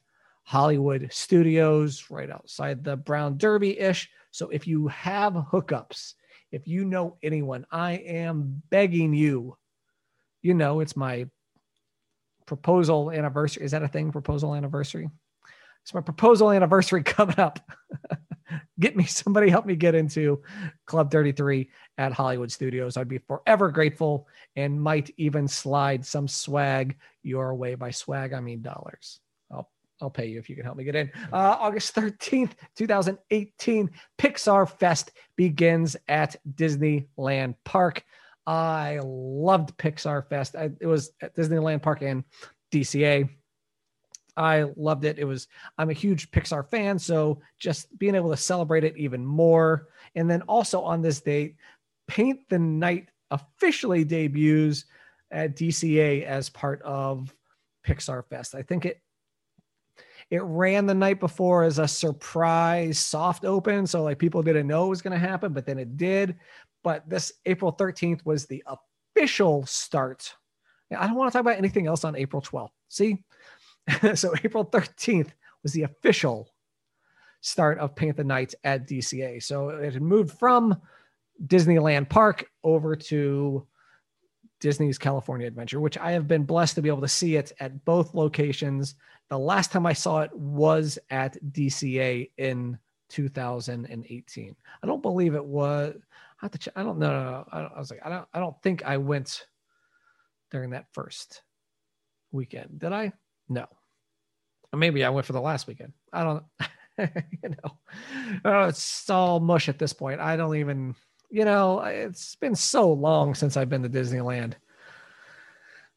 Hollywood 0.48 1.08
Studios, 1.12 2.06
right 2.08 2.30
outside 2.30 2.82
the 2.82 2.96
Brown 2.96 3.36
Derby 3.36 3.78
ish. 3.78 4.08
So 4.30 4.48
if 4.48 4.66
you 4.66 4.86
have 4.88 5.34
hookups, 5.34 6.14
if 6.50 6.66
you 6.66 6.86
know 6.86 7.18
anyone, 7.22 7.66
I 7.70 7.96
am 7.96 8.62
begging 8.70 9.12
you. 9.12 9.58
You 10.40 10.54
know, 10.54 10.80
it's 10.80 10.96
my 10.96 11.26
proposal 12.46 13.10
anniversary. 13.10 13.62
Is 13.62 13.72
that 13.72 13.82
a 13.82 13.88
thing? 13.88 14.10
Proposal 14.10 14.54
anniversary? 14.54 15.10
It's 15.82 15.92
my 15.92 16.00
proposal 16.00 16.50
anniversary 16.50 17.02
coming 17.04 17.38
up. 17.38 17.60
get 18.80 18.96
me 18.96 19.04
somebody 19.04 19.50
help 19.50 19.66
me 19.66 19.76
get 19.76 19.94
into 19.94 20.40
Club 20.86 21.10
33 21.10 21.68
at 21.98 22.12
Hollywood 22.12 22.50
Studios. 22.50 22.96
I'd 22.96 23.06
be 23.06 23.18
forever 23.18 23.70
grateful 23.70 24.26
and 24.56 24.80
might 24.80 25.10
even 25.18 25.46
slide 25.46 26.06
some 26.06 26.26
swag 26.26 26.96
your 27.22 27.54
way. 27.54 27.74
By 27.74 27.90
swag, 27.90 28.32
I 28.32 28.40
mean 28.40 28.62
dollars. 28.62 29.20
I'll 30.00 30.10
pay 30.10 30.26
you 30.26 30.38
if 30.38 30.48
you 30.48 30.54
can 30.54 30.64
help 30.64 30.76
me 30.76 30.84
get 30.84 30.94
in. 30.94 31.10
Uh, 31.32 31.56
August 31.58 31.94
13th, 31.94 32.52
2018, 32.76 33.90
Pixar 34.16 34.70
Fest 34.78 35.12
begins 35.36 35.96
at 36.06 36.36
Disneyland 36.54 37.54
Park. 37.64 38.04
I 38.46 39.00
loved 39.02 39.76
Pixar 39.76 40.28
Fest. 40.28 40.56
I, 40.56 40.70
it 40.80 40.86
was 40.86 41.10
at 41.20 41.34
Disneyland 41.34 41.82
Park 41.82 42.02
in 42.02 42.24
DCA. 42.72 43.28
I 44.36 44.66
loved 44.76 45.04
it. 45.04 45.18
It 45.18 45.24
was, 45.24 45.48
I'm 45.76 45.90
a 45.90 45.94
huge 45.94 46.30
Pixar 46.30 46.66
fan. 46.66 46.98
So 46.98 47.40
just 47.58 47.96
being 47.98 48.14
able 48.14 48.30
to 48.30 48.36
celebrate 48.36 48.84
it 48.84 48.96
even 48.96 49.26
more. 49.26 49.88
And 50.14 50.30
then 50.30 50.42
also 50.42 50.80
on 50.82 51.02
this 51.02 51.20
date, 51.20 51.56
Paint 52.06 52.48
the 52.48 52.58
Night 52.58 53.08
officially 53.30 54.04
debuts 54.04 54.84
at 55.30 55.56
DCA 55.56 56.24
as 56.24 56.48
part 56.48 56.80
of 56.82 57.34
Pixar 57.86 58.24
Fest. 58.28 58.54
I 58.54 58.62
think 58.62 58.86
it 58.86 59.02
It 60.30 60.42
ran 60.42 60.86
the 60.86 60.94
night 60.94 61.20
before 61.20 61.64
as 61.64 61.78
a 61.78 61.88
surprise 61.88 62.98
soft 62.98 63.44
open. 63.44 63.86
So, 63.86 64.02
like, 64.02 64.18
people 64.18 64.42
didn't 64.42 64.66
know 64.66 64.86
it 64.86 64.90
was 64.90 65.02
going 65.02 65.18
to 65.18 65.26
happen, 65.26 65.52
but 65.52 65.64
then 65.64 65.78
it 65.78 65.96
did. 65.96 66.36
But 66.84 67.08
this 67.08 67.32
April 67.46 67.72
13th 67.72 68.24
was 68.26 68.46
the 68.46 68.62
official 68.66 69.64
start. 69.66 70.34
I 70.96 71.06
don't 71.06 71.16
want 71.16 71.32
to 71.32 71.36
talk 71.36 71.40
about 71.40 71.58
anything 71.58 71.86
else 71.86 72.04
on 72.04 72.16
April 72.16 72.42
12th. 72.42 72.70
See? 72.88 73.24
so, 74.14 74.34
April 74.44 74.66
13th 74.66 75.30
was 75.62 75.72
the 75.72 75.84
official 75.84 76.50
start 77.40 77.78
of 77.78 77.94
Paint 77.94 78.16
the 78.16 78.24
Night 78.24 78.54
at 78.64 78.86
DCA. 78.86 79.42
So, 79.42 79.70
it 79.70 79.94
had 79.94 80.02
moved 80.02 80.38
from 80.38 80.76
Disneyland 81.46 82.10
Park 82.10 82.50
over 82.64 82.96
to 82.96 83.66
Disney's 84.60 84.98
California 84.98 85.46
Adventure, 85.46 85.80
which 85.80 85.98
I 85.98 86.12
have 86.12 86.26
been 86.26 86.44
blessed 86.44 86.74
to 86.76 86.82
be 86.82 86.88
able 86.88 87.02
to 87.02 87.08
see 87.08 87.36
it 87.36 87.52
at 87.60 87.84
both 87.84 88.14
locations. 88.14 88.94
The 89.28 89.38
last 89.38 89.72
time 89.72 89.86
I 89.86 89.92
saw 89.92 90.20
it 90.20 90.34
was 90.34 90.98
at 91.10 91.36
DCA 91.52 92.30
in 92.38 92.78
2018. 93.08 94.56
I 94.82 94.86
don't 94.86 95.02
believe 95.02 95.34
it 95.34 95.44
was. 95.44 95.96
I 96.40 96.44
have 96.44 96.52
to. 96.52 96.72
I 96.76 96.82
don't 96.82 96.98
know. 96.98 97.44
I, 97.50 97.60
I 97.60 97.78
was 97.78 97.90
like, 97.90 98.00
I 98.04 98.08
don't. 98.08 98.28
I 98.32 98.38
don't 98.38 98.60
think 98.62 98.84
I 98.84 98.96
went 98.96 99.46
during 100.50 100.70
that 100.70 100.86
first 100.92 101.42
weekend. 102.30 102.78
Did 102.78 102.92
I? 102.92 103.12
No. 103.48 103.66
Or 104.72 104.78
maybe 104.78 105.04
I 105.04 105.10
went 105.10 105.26
for 105.26 105.32
the 105.32 105.40
last 105.40 105.66
weekend. 105.66 105.92
I 106.12 106.22
don't. 106.24 106.44
you 106.98 107.50
know, 107.50 107.78
oh, 108.44 108.64
it's 108.64 109.08
all 109.08 109.40
mush 109.40 109.68
at 109.68 109.78
this 109.78 109.92
point. 109.92 110.20
I 110.20 110.36
don't 110.36 110.56
even 110.56 110.94
you 111.30 111.44
know, 111.44 111.80
it's 111.80 112.34
been 112.36 112.54
so 112.54 112.92
long 112.92 113.34
since 113.34 113.56
I've 113.56 113.68
been 113.68 113.82
to 113.82 113.88
Disneyland. 113.88 114.54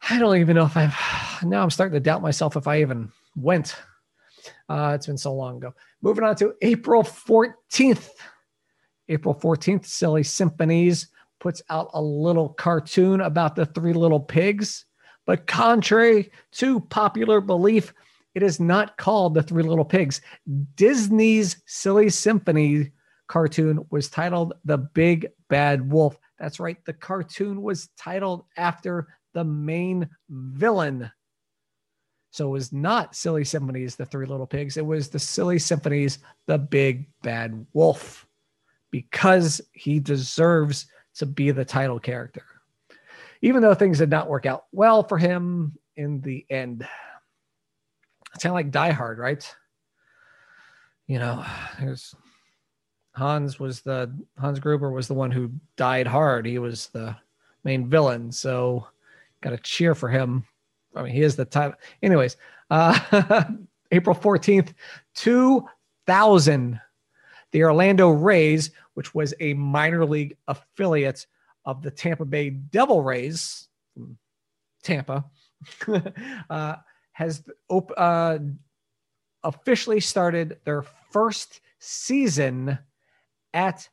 I 0.10 0.18
don't 0.20 0.38
even 0.38 0.56
know 0.56 0.66
if 0.66 0.76
I've 0.76 0.96
now 1.44 1.62
I'm 1.62 1.70
starting 1.70 1.94
to 1.94 2.00
doubt 2.00 2.22
myself 2.22 2.56
if 2.56 2.68
I 2.68 2.82
even 2.82 3.12
went. 3.36 3.76
Uh, 4.68 4.94
it's 4.96 5.06
been 5.06 5.18
so 5.18 5.34
long 5.34 5.58
ago. 5.58 5.74
Moving 6.02 6.24
on 6.24 6.36
to 6.38 6.56
April 6.62 7.04
14th. 7.04 8.10
April 9.10 9.36
14th, 9.36 9.86
Silly 9.86 10.24
Symphonies 10.24 11.08
puts 11.40 11.62
out 11.70 11.90
a 11.94 12.02
little 12.02 12.50
cartoon 12.50 13.22
about 13.22 13.56
the 13.56 13.66
three 13.66 13.94
little 13.94 14.20
pigs. 14.20 14.86
But 15.26 15.48
contrary 15.48 16.32
to 16.54 16.80
popular 16.80 17.42
belief, 17.42 17.94
it 18.34 18.44
is 18.44 18.60
not 18.60 18.98
called 18.98 19.34
the 19.34 19.44
Three 19.44 19.64
Little 19.64 19.86
Pigs. 19.86 20.22
Disney's 20.76 21.62
Silly 21.66 22.10
Symphony 22.10 22.92
cartoon 23.32 23.80
was 23.92 24.10
titled 24.10 24.56
The 24.66 24.78
Big 24.78 25.30
Bad 25.48 25.90
Wolf. 25.90 26.18
That's 26.38 26.60
right, 26.60 26.84
the 26.84 26.92
cartoon 26.92 27.62
was 27.62 27.88
titled 27.98 28.44
after 28.58 29.08
the 29.34 29.46
main 29.46 30.10
villain. 30.30 31.10
So 32.32 32.50
it 32.50 32.52
was 32.52 32.74
not 32.74 33.16
Silly 33.16 33.46
Symphonies, 33.46 33.96
The 33.96 34.06
Three 34.06 34.26
Little 34.26 34.46
Pigs. 34.46 34.76
It 34.76 34.86
was 34.86 35.08
the 35.08 35.18
Silly 35.18 35.60
Symphonies, 35.60 36.20
The 36.48 36.58
Big 36.58 37.08
Bad 37.24 37.66
Wolf, 37.72 38.28
because 38.90 39.62
he 39.72 40.02
deserves 40.02 40.88
to 41.16 41.26
be 41.26 41.52
the 41.52 41.64
title 41.64 42.02
character. 42.02 42.44
Even 43.42 43.62
though 43.62 43.74
things 43.74 44.00
did 44.00 44.10
not 44.10 44.28
work 44.28 44.46
out 44.46 44.66
well 44.74 45.04
for 45.04 45.18
him 45.18 45.78
in 45.96 46.20
the 46.20 46.46
end. 46.50 46.86
It's 48.36 48.44
kind 48.44 48.52
of 48.52 48.56
like 48.56 48.72
Die 48.72 48.92
Hard, 48.92 49.20
right? 49.20 49.56
You 51.08 51.20
know, 51.20 51.46
there's 51.80 52.14
Hans 53.14 53.60
was 53.60 53.82
the 53.82 54.12
Hans 54.40 54.60
Gruber 54.60 54.92
was 54.92 55.08
the 55.08 55.14
one 55.14 55.32
who 55.32 55.52
died 55.76 56.08
hard. 56.08 56.46
He 56.46 56.60
was 56.60 56.88
the 56.88 57.16
main 57.64 57.90
villain, 57.90 58.32
so 58.32 58.88
got 59.42 59.52
to 59.52 59.58
cheer 59.58 59.96
for 59.96 60.10
him. 60.10 60.46
I 60.96 61.04
mean, 61.04 61.14
he 61.14 61.22
is 61.22 61.36
the 61.36 61.46
type. 61.46 61.80
Anyways, 62.02 62.38
uh, 62.70 63.44
April 63.92 64.16
fourteenth, 64.16 64.74
two 65.14 65.68
thousand, 66.08 66.80
the 67.52 67.64
Orlando 67.64 68.10
Rays, 68.10 68.72
which 68.94 69.14
was 69.14 69.34
a 69.40 69.54
minor 69.56 70.06
league 70.06 70.38
affiliate 70.48 71.28
of 71.66 71.82
the 71.82 71.92
Tampa 71.92 72.26
Bay 72.26 72.50
Devil 72.50 73.04
Rays, 73.04 73.68
Tampa, 74.84 75.26
uh, 76.50 76.76
has 77.12 77.44
op- 77.70 77.94
uh, 77.98 78.40
officially 79.44 80.00
started 80.00 80.60
their 80.64 80.84
first 81.12 81.62
season 81.80 82.78
at 83.54 83.88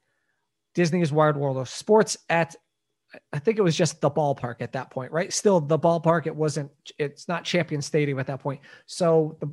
Disney's 0.75 1.13
Wide 1.13 1.37
World 1.37 1.57
of 1.57 1.69
Sports 1.69 2.17
at 2.29 2.55
I 3.33 3.39
think 3.39 3.59
it 3.59 3.63
was 3.63 3.77
just 3.77 4.01
the 4.01 4.11
ballpark 4.11 4.57
at 4.61 4.73
that 4.73 4.91
point, 4.91 5.13
right? 5.13 5.33
Still 5.33 5.61
the 5.61 5.79
ballpark. 5.79 6.27
It 6.27 6.37
wasn't, 6.37 6.71
it's 6.99 7.27
not 7.27 7.45
Champion 7.45 7.81
Stadium 7.81 8.19
at 8.19 8.27
that 8.27 8.41
point. 8.41 8.61
So 8.87 9.37
the 9.41 9.51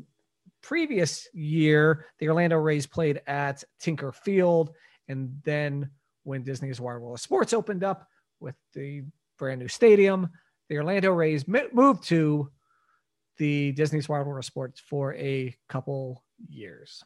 previous 0.62 1.28
year, 1.34 2.06
the 2.20 2.28
Orlando 2.28 2.58
Rays 2.58 2.86
played 2.86 3.22
at 3.28 3.64
Tinker 3.80 4.12
Field. 4.12 4.72
And 5.08 5.40
then 5.46 5.90
when 6.24 6.44
Disney's 6.44 6.82
Wide 6.82 6.98
World 6.98 7.16
of 7.16 7.22
Sports 7.22 7.54
opened 7.54 7.84
up 7.84 8.08
with 8.40 8.56
the 8.74 9.04
brand 9.38 9.62
new 9.62 9.70
stadium, 9.70 10.30
the 10.68 10.78
Orlando 10.78 11.12
Rays 11.12 11.48
moved 11.48 12.04
to 12.08 12.52
the 13.38 13.72
Disney's 13.72 14.10
Wide 14.10 14.26
World 14.26 14.40
of 14.40 14.46
Sports 14.46 14.82
for 14.82 15.14
a 15.16 15.56
couple 15.70 16.26
years 16.50 17.04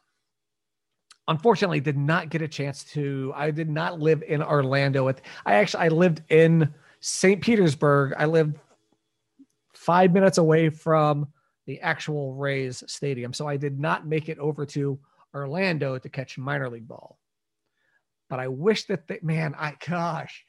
unfortunately 1.30 1.80
did 1.80 1.98
not 1.98 2.30
get 2.30 2.42
a 2.42 2.48
chance 2.48 2.84
to 2.84 3.32
i 3.36 3.50
did 3.50 3.70
not 3.70 4.00
live 4.00 4.22
in 4.24 4.44
orlando 4.44 5.06
with 5.06 5.22
i 5.46 5.54
actually 5.54 5.86
i 5.86 5.88
lived 5.88 6.22
in 6.30 6.74
st 7.00 7.42
petersburg. 7.42 8.14
I 8.18 8.26
lived 8.26 8.58
five 9.74 10.12
minutes 10.12 10.38
away 10.38 10.70
from 10.70 11.28
the 11.66 11.80
actual 11.82 12.34
rays 12.34 12.84
stadium. 12.88 13.34
So 13.34 13.48
i 13.48 13.58
did 13.58 13.80
not 13.80 14.08
make 14.08 14.30
it 14.30 14.40
over 14.40 14.66
to 14.68 15.00
orlando 15.34 15.98
to 15.98 16.10
catch 16.10 16.38
minor 16.38 16.70
league 16.70 16.88
ball. 16.88 17.20
But 18.30 18.40
i 18.40 18.48
wish 18.48 18.86
that 18.86 19.08
they, 19.08 19.20
man 19.22 19.56
i 19.58 19.76
gosh 19.88 20.46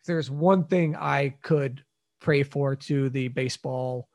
if 0.00 0.06
there's 0.06 0.30
one 0.30 0.64
thing 0.64 0.96
i 0.96 1.34
could 1.42 1.82
pray 2.20 2.42
for 2.42 2.76
to 2.76 3.08
the 3.10 3.28
baseball 3.28 4.08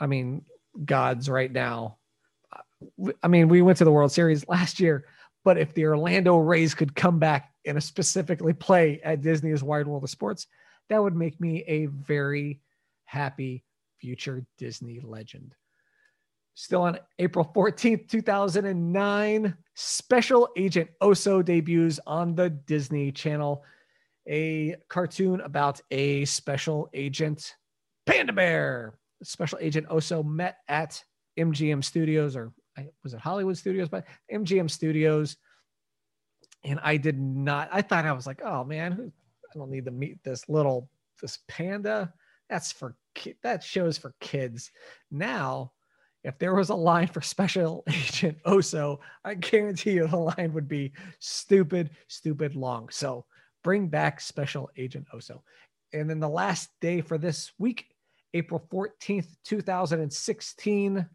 i 0.00 0.06
mean 0.06 0.44
gods 0.84 1.28
right 1.28 1.52
now. 1.52 1.98
I 3.22 3.28
mean 3.28 3.48
we 3.48 3.62
went 3.62 3.78
to 3.78 3.84
the 3.84 3.92
world 3.92 4.10
series 4.10 4.48
last 4.48 4.80
year 4.80 5.04
but 5.44 5.58
if 5.58 5.74
the 5.74 5.86
Orlando 5.86 6.36
Rays 6.36 6.74
could 6.74 6.94
come 6.94 7.18
back 7.18 7.52
and 7.66 7.82
specifically 7.82 8.52
play 8.52 9.00
at 9.02 9.22
Disney's 9.22 9.62
Wide 9.62 9.86
World 9.86 10.04
of 10.04 10.10
Sports, 10.10 10.46
that 10.88 11.02
would 11.02 11.16
make 11.16 11.40
me 11.40 11.64
a 11.66 11.86
very 11.86 12.60
happy 13.04 13.64
future 13.98 14.44
Disney 14.58 15.00
legend. 15.00 15.54
Still 16.54 16.82
on 16.82 16.98
April 17.18 17.50
14th, 17.54 18.08
2009, 18.08 19.56
Special 19.74 20.48
Agent 20.56 20.90
Oso 21.00 21.42
debuts 21.42 21.98
on 22.06 22.34
the 22.34 22.50
Disney 22.50 23.10
Channel, 23.10 23.64
a 24.28 24.76
cartoon 24.88 25.40
about 25.40 25.80
a 25.90 26.24
special 26.26 26.90
agent, 26.92 27.56
Panda 28.06 28.32
Bear. 28.32 28.98
Special 29.22 29.58
Agent 29.60 29.88
Oso 29.88 30.24
met 30.24 30.58
at 30.68 31.02
MGM 31.38 31.82
Studios 31.82 32.36
or 32.36 32.52
was 33.02 33.14
it 33.14 33.20
Hollywood 33.20 33.56
Studios, 33.56 33.88
but 33.88 34.04
MGM 34.32 34.70
Studios. 34.70 35.36
And 36.64 36.78
I 36.82 36.96
did 36.96 37.18
not, 37.18 37.68
I 37.72 37.82
thought 37.82 38.06
I 38.06 38.12
was 38.12 38.26
like, 38.26 38.40
oh 38.44 38.64
man, 38.64 39.12
I 39.52 39.58
don't 39.58 39.70
need 39.70 39.84
to 39.86 39.90
meet 39.90 40.22
this 40.22 40.48
little, 40.48 40.88
this 41.20 41.38
panda. 41.48 42.12
That's 42.48 42.72
for, 42.72 42.96
that 43.42 43.62
shows 43.62 43.98
for 43.98 44.14
kids. 44.20 44.70
Now, 45.10 45.72
if 46.24 46.38
there 46.38 46.54
was 46.54 46.68
a 46.68 46.74
line 46.74 47.08
for 47.08 47.20
Special 47.20 47.82
Agent 47.88 48.38
Oso, 48.44 48.98
I 49.24 49.34
guarantee 49.34 49.92
you 49.92 50.06
the 50.06 50.16
line 50.16 50.52
would 50.52 50.68
be 50.68 50.92
stupid, 51.18 51.90
stupid 52.08 52.54
long. 52.54 52.88
So 52.90 53.24
bring 53.64 53.88
back 53.88 54.20
Special 54.20 54.70
Agent 54.76 55.06
Oso. 55.12 55.40
And 55.92 56.08
then 56.08 56.20
the 56.20 56.28
last 56.28 56.70
day 56.80 57.00
for 57.00 57.18
this 57.18 57.52
week, 57.58 57.86
April 58.34 58.66
14th, 58.72 59.36
2016, 59.44 61.06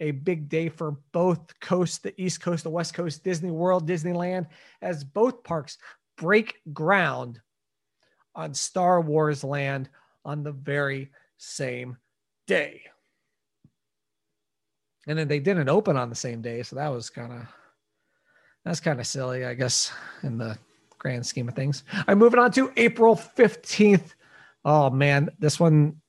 a 0.00 0.10
big 0.12 0.48
day 0.48 0.68
for 0.68 0.96
both 1.12 1.58
coasts, 1.60 1.98
the 1.98 2.18
East 2.20 2.40
Coast, 2.40 2.64
the 2.64 2.70
West 2.70 2.94
Coast, 2.94 3.22
Disney 3.22 3.50
World, 3.50 3.86
Disneyland, 3.86 4.46
as 4.82 5.04
both 5.04 5.44
parks 5.44 5.78
break 6.16 6.60
ground 6.72 7.40
on 8.34 8.54
Star 8.54 9.00
Wars 9.00 9.44
land 9.44 9.88
on 10.24 10.42
the 10.42 10.52
very 10.52 11.10
same 11.38 11.96
day. 12.46 12.82
And 15.06 15.18
then 15.18 15.28
they 15.28 15.40
didn't 15.40 15.68
open 15.68 15.96
on 15.96 16.08
the 16.08 16.14
same 16.14 16.42
day, 16.42 16.62
so 16.62 16.76
that 16.76 16.88
was 16.88 17.10
kind 17.10 17.32
of 17.32 17.46
that's 18.64 18.80
kind 18.80 19.00
of 19.00 19.06
silly, 19.06 19.44
I 19.44 19.54
guess, 19.54 19.92
in 20.22 20.36
the 20.36 20.58
grand 20.98 21.24
scheme 21.24 21.48
of 21.48 21.54
things. 21.54 21.84
I'm 22.06 22.18
moving 22.18 22.38
on 22.38 22.52
to 22.52 22.70
April 22.76 23.16
15th. 23.16 24.12
Oh 24.64 24.90
man, 24.90 25.30
this 25.38 25.58
one 25.58 26.00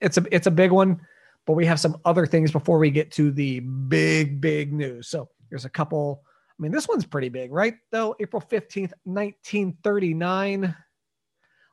it's 0.00 0.18
a 0.18 0.24
it's 0.32 0.48
a 0.48 0.50
big 0.50 0.72
one 0.72 1.00
but 1.46 1.54
we 1.54 1.66
have 1.66 1.80
some 1.80 1.96
other 2.04 2.26
things 2.26 2.52
before 2.52 2.78
we 2.78 2.90
get 2.90 3.10
to 3.12 3.30
the 3.30 3.60
big, 3.60 4.40
big 4.40 4.72
news. 4.72 5.08
So 5.08 5.28
there's 5.50 5.64
a 5.64 5.70
couple. 5.70 6.22
I 6.26 6.62
mean, 6.62 6.72
this 6.72 6.88
one's 6.88 7.06
pretty 7.06 7.28
big, 7.28 7.52
right? 7.52 7.74
Though 7.90 8.14
April 8.20 8.40
15th, 8.40 8.92
1939, 9.04 10.74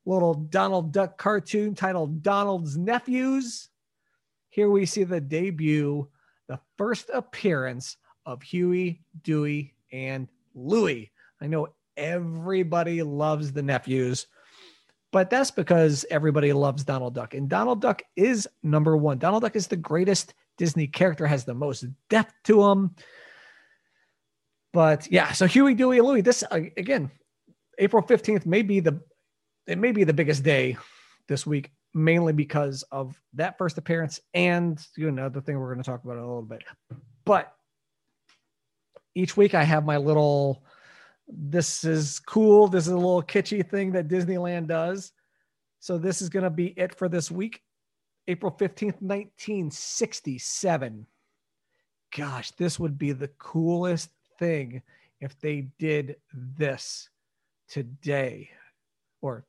little 0.05 0.33
Donald 0.33 0.91
Duck 0.91 1.17
cartoon 1.17 1.75
titled 1.75 2.23
Donald's 2.23 2.77
Nephews. 2.77 3.69
Here 4.49 4.69
we 4.69 4.85
see 4.85 5.03
the 5.03 5.21
debut 5.21 6.07
the 6.49 6.59
first 6.77 7.09
appearance 7.13 7.95
of 8.25 8.41
Huey, 8.41 9.03
Dewey, 9.21 9.75
and 9.93 10.27
Louie. 10.53 11.11
I 11.39 11.47
know 11.47 11.69
everybody 11.95 13.01
loves 13.03 13.53
the 13.53 13.63
nephews, 13.63 14.27
but 15.11 15.29
that's 15.29 15.51
because 15.51 16.05
everybody 16.11 16.53
loves 16.53 16.83
Donald 16.83 17.15
Duck. 17.15 17.33
And 17.33 17.49
Donald 17.49 17.81
Duck 17.81 18.01
is 18.15 18.47
number 18.61 18.95
one. 18.95 19.17
Donald 19.17 19.43
Duck 19.43 19.55
is 19.55 19.67
the 19.67 19.75
greatest 19.75 20.33
Disney 20.57 20.87
character, 20.87 21.25
has 21.25 21.45
the 21.45 21.53
most 21.53 21.85
depth 22.09 22.33
to 22.43 22.63
him. 22.63 22.95
But 24.71 25.11
yeah, 25.11 25.31
so 25.31 25.47
Huey, 25.47 25.73
Dewey, 25.73 25.97
and 25.97 26.07
Louie. 26.07 26.21
This 26.21 26.43
uh, 26.43 26.61
again, 26.77 27.09
April 27.79 28.03
fifteenth 28.03 28.45
may 28.45 28.61
be 28.61 28.79
the 28.79 29.01
it 29.65 29.77
may 29.77 29.91
be 29.91 30.03
the 30.03 30.13
biggest 30.13 30.43
day 30.43 30.77
this 31.27 31.45
week, 31.45 31.71
mainly 31.93 32.33
because 32.33 32.83
of 32.91 33.19
that 33.33 33.57
first 33.57 33.77
appearance 33.77 34.19
and 34.33 34.79
you 34.95 35.09
know 35.09 35.29
the 35.29 35.41
thing 35.41 35.57
we're 35.57 35.73
going 35.73 35.83
to 35.83 35.89
talk 35.89 36.03
about 36.03 36.17
in 36.17 36.23
a 36.23 36.27
little 36.27 36.43
bit. 36.43 36.63
But 37.25 37.51
each 39.15 39.35
week 39.35 39.55
I 39.55 39.63
have 39.63 39.85
my 39.85 39.97
little 39.97 40.63
this 41.29 41.83
is 41.83 42.19
cool. 42.19 42.67
This 42.67 42.87
is 42.87 42.93
a 42.93 42.97
little 42.97 43.23
kitschy 43.23 43.67
thing 43.67 43.91
that 43.91 44.07
Disneyland 44.07 44.67
does. 44.67 45.11
So 45.79 45.97
this 45.97 46.21
is 46.21 46.29
going 46.29 46.43
to 46.43 46.49
be 46.49 46.67
it 46.77 46.95
for 46.95 47.07
this 47.07 47.31
week. 47.31 47.61
April 48.27 48.51
15th, 48.51 49.01
1967. 49.01 51.05
Gosh, 52.15 52.51
this 52.51 52.79
would 52.79 52.97
be 52.97 53.11
the 53.11 53.29
coolest 53.39 54.09
thing 54.37 54.81
if 55.21 55.39
they 55.39 55.67
did 55.77 56.15
this 56.33 57.09
today 57.67 58.49
or 59.21 59.45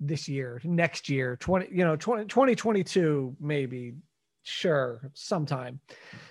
this 0.00 0.28
year, 0.28 0.60
next 0.64 1.08
year, 1.08 1.36
20, 1.36 1.68
you 1.70 1.84
know, 1.84 1.96
20, 1.96 2.26
2022, 2.26 3.36
maybe, 3.40 3.94
sure, 4.42 5.10
sometime. 5.14 5.80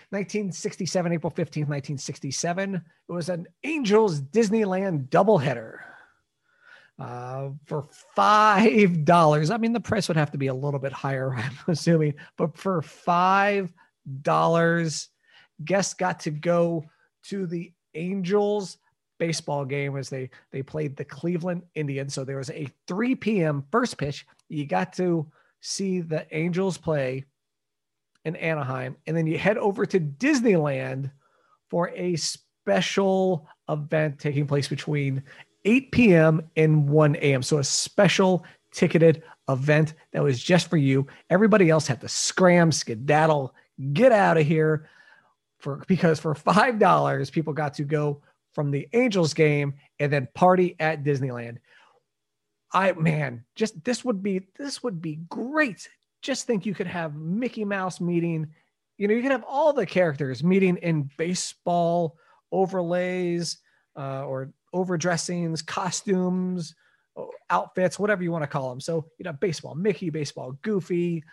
1967, 0.10 1.12
April 1.12 1.32
15th, 1.32 1.67
1967. 1.67 2.76
It 2.76 2.82
was 3.12 3.30
an 3.30 3.48
Angels 3.63 4.22
Disneyland 4.22 5.10
doubleheader 5.10 5.80
uh, 7.00 7.50
for 7.65 7.88
five 8.15 9.06
dollars. 9.06 9.52
I 9.52 9.58
mean, 9.58 9.74
the 9.74 9.80
price 9.80 10.08
would 10.08 10.17
have 10.17 10.32
to 10.32 10.38
be 10.38 10.48
a 10.48 10.54
little 10.54 10.80
bit 10.80 10.93
higher, 10.93 11.34
I'm 11.38 11.58
assuming, 11.67 12.15
but 12.38 12.58
for 12.58 12.82
five 12.82 13.72
dollars, 14.22 15.10
guests 15.63 15.93
got 15.93 16.22
to 16.22 16.32
go 16.32 16.86
to 17.26 17.46
the 17.46 17.72
Angels 17.93 18.78
baseball 19.20 19.65
game 19.65 19.98
as 19.98 20.10
they 20.10 20.30
they 20.52 20.62
played 20.62 20.96
the 20.96 21.06
Cleveland 21.06 21.63
Indians. 21.76 22.13
So 22.13 22.24
there 22.24 22.38
was 22.38 22.52
a 22.52 22.67
3 22.88 23.15
p.m. 23.15 23.65
first 23.72 23.98
pitch. 23.98 24.26
You 24.50 24.65
got 24.65 24.93
to 24.93 25.30
see 25.62 26.02
the 26.02 26.26
Angels 26.36 26.78
play 26.78 27.26
in 28.27 28.35
Anaheim, 28.35 28.97
and 29.07 29.15
then 29.15 29.25
you 29.25 29.37
head 29.37 29.57
over 29.57 29.85
to 29.85 29.99
Disneyland 29.99 31.09
for 31.69 31.89
a 31.91 32.15
special 32.17 33.47
event 33.69 34.19
taking 34.19 34.45
place 34.45 34.67
between 34.67 35.23
8 35.63 35.91
p.m. 35.91 36.41
and 36.57 36.89
1 36.89 37.15
a.m. 37.15 37.41
So 37.41 37.57
a 37.57 37.63
special 37.63 38.45
ticketed 38.71 39.23
event 39.49 39.93
that 40.11 40.21
was 40.21 40.43
just 40.43 40.69
for 40.69 40.77
you. 40.77 41.07
Everybody 41.29 41.69
else 41.69 41.87
had 41.87 42.01
to 42.01 42.09
scram, 42.09 42.71
skedaddle, 42.71 43.55
get 43.93 44.11
out 44.11 44.37
of 44.37 44.45
here 44.45 44.89
for 45.59 45.83
because 45.87 46.19
for 46.19 46.35
five 46.35 46.77
dollars 46.79 47.29
people 47.29 47.53
got 47.53 47.73
to 47.75 47.83
go 47.83 48.21
from 48.53 48.71
the 48.71 48.87
Angels 48.93 49.33
game 49.33 49.73
and 49.99 50.11
then 50.11 50.27
party 50.35 50.75
at 50.79 51.03
Disneyland. 51.03 51.57
I 52.73 52.91
man, 52.91 53.45
just 53.55 53.81
this 53.85 54.03
would 54.03 54.21
be 54.21 54.41
this 54.57 54.83
would 54.83 55.01
be 55.01 55.19
great 55.29 55.87
just 56.21 56.47
think 56.47 56.65
you 56.65 56.73
could 56.73 56.88
have 56.88 57.15
Mickey 57.15 57.65
Mouse 57.65 58.01
meeting, 58.01 58.47
you 58.97 59.08
know, 59.08 59.13
you 59.13 59.21
could 59.21 59.32
have 59.32 59.45
all 59.47 59.73
the 59.73 59.86
characters 59.86 60.43
meeting 60.43 60.77
in 60.77 61.10
baseball 61.17 62.17
overlays 62.51 63.60
uh, 63.95 64.25
or 64.25 64.51
overdressings, 64.73 65.62
costumes, 65.62 66.75
outfits, 67.49 67.99
whatever 67.99 68.23
you 68.23 68.32
want 68.32 68.43
to 68.43 68.47
call 68.47 68.69
them. 68.69 68.80
So, 68.80 69.06
you 69.17 69.23
know, 69.23 69.34
baseball, 69.34 69.75
Mickey, 69.75 70.10
baseball, 70.10 70.53
Goofy, 70.62 71.23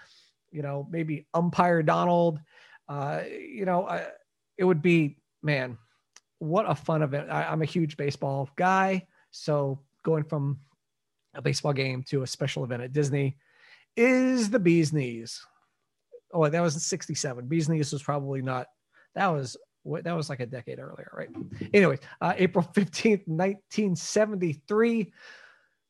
you 0.50 0.62
know, 0.62 0.86
maybe 0.90 1.26
umpire 1.34 1.82
Donald. 1.82 2.40
Uh, 2.88 3.22
you 3.28 3.64
know, 3.64 3.88
it 4.56 4.64
would 4.64 4.82
be, 4.82 5.16
man, 5.42 5.78
what 6.38 6.68
a 6.68 6.74
fun 6.74 7.02
event. 7.02 7.30
I, 7.30 7.44
I'm 7.44 7.62
a 7.62 7.66
huge 7.66 7.96
baseball 7.96 8.48
guy. 8.56 9.06
So 9.30 9.80
going 10.02 10.24
from 10.24 10.60
a 11.34 11.42
baseball 11.42 11.72
game 11.72 12.02
to 12.04 12.22
a 12.22 12.26
special 12.26 12.64
event 12.64 12.82
at 12.82 12.92
Disney 12.92 13.36
is 13.96 14.50
the 14.50 14.58
bee's 14.58 14.92
knees. 14.92 15.44
Oh, 16.32 16.48
that 16.48 16.60
was 16.60 16.82
67. 16.82 17.46
Bee's 17.46 17.68
knees 17.68 17.92
was 17.92 18.02
probably 18.02 18.42
not, 18.42 18.66
that 19.14 19.28
was 19.28 19.56
what 19.84 20.04
that 20.04 20.16
was 20.16 20.28
like 20.28 20.40
a 20.40 20.46
decade 20.46 20.78
earlier, 20.78 21.10
right? 21.16 21.28
Anyway, 21.72 21.98
uh, 22.20 22.32
April 22.36 22.64
15th, 22.74 23.28
1973, 23.28 25.12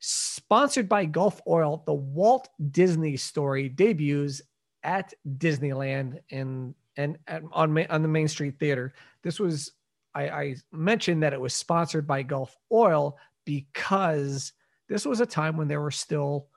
sponsored 0.00 0.88
by 0.88 1.04
Gulf 1.06 1.40
Oil, 1.46 1.82
the 1.86 1.94
Walt 1.94 2.48
Disney 2.70 3.16
story 3.16 3.68
debuts 3.68 4.42
at 4.82 5.14
Disneyland 5.38 6.18
and 6.30 6.74
and 6.96 7.18
on 7.52 7.86
on 7.86 8.02
the 8.02 8.08
Main 8.08 8.28
Street 8.28 8.58
Theater. 8.58 8.94
This 9.22 9.40
was 9.40 9.72
I, 10.14 10.28
I 10.28 10.56
mentioned 10.72 11.22
that 11.22 11.32
it 11.32 11.40
was 11.40 11.54
sponsored 11.54 12.06
by 12.06 12.22
Gulf 12.22 12.56
Oil 12.70 13.16
because 13.44 14.52
this 14.88 15.06
was 15.06 15.20
a 15.20 15.26
time 15.26 15.56
when 15.56 15.68
there 15.68 15.80
were 15.80 15.90
still 15.90 16.48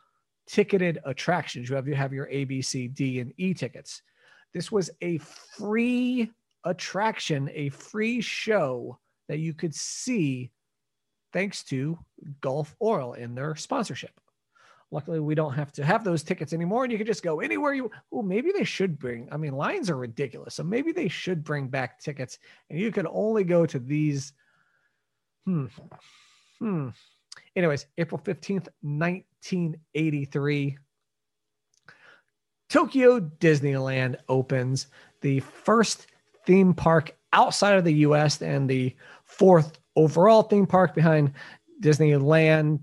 ticketed 0.48 1.00
attractions. 1.06 1.70
You 1.70 1.76
have 1.76 1.88
you 1.88 1.96
have 1.96 2.14
your 2.14 2.28
A, 2.30 2.46
B, 2.46 2.62
C, 2.62 2.88
D, 2.88 3.20
and 3.20 3.34
E 3.38 3.54
tickets. 3.54 4.02
This 4.54 4.72
was 4.72 4.90
a 5.02 5.18
free 5.20 6.32
attraction, 6.64 7.50
a 7.54 7.70
free 7.70 8.22
show 8.22 8.98
that 9.28 9.40
you 9.40 9.54
could 9.54 9.76
see 9.76 10.52
thanks 11.34 11.64
to 11.66 12.00
Gulf 12.42 12.76
Oil 12.82 13.14
and 13.14 13.38
their 13.38 13.56
sponsorship. 13.56 14.12
Luckily, 14.90 15.20
we 15.20 15.36
don't 15.36 15.54
have 15.54 15.74
to 15.74 15.84
have 15.84 16.06
those 16.06 16.24
tickets 16.24 16.54
anymore, 16.54 16.84
and 16.84 16.92
you 16.92 16.98
can 16.98 17.08
just 17.08 17.24
go 17.24 17.42
anywhere 17.42 17.74
you. 17.74 17.92
Oh, 18.12 18.22
maybe 18.22 18.54
they 18.54 18.64
should 18.64 18.98
bring. 18.98 19.28
I 19.32 19.38
mean, 19.38 19.52
lines 19.52 19.90
are 19.90 19.98
ridiculous, 19.98 20.56
so 20.56 20.64
maybe 20.64 20.94
they 20.94 21.10
should 21.10 21.44
bring 21.44 21.68
back 21.68 22.00
tickets, 22.00 22.40
and 22.70 22.80
you 22.80 22.92
could 22.92 23.08
only 23.10 23.44
go 23.44 23.66
to 23.66 23.80
these. 23.80 24.32
Hmm. 25.46 25.66
Hmm. 26.60 26.90
Anyways, 27.58 27.88
April 27.98 28.22
15th, 28.24 28.68
1983. 28.82 30.78
Tokyo 32.70 33.20
Disneyland 33.20 34.18
opens 34.30 34.88
the 35.22 35.40
first 35.40 36.06
theme 36.46 36.76
park 36.76 37.18
outside 37.34 37.76
of 37.76 37.84
the 37.84 37.94
US 37.94 38.44
and 38.44 38.70
the 38.70 38.96
fourth 39.26 39.80
overall 39.96 40.44
theme 40.44 40.68
park 40.68 40.94
behind 40.94 41.34
Disneyland, 41.82 42.80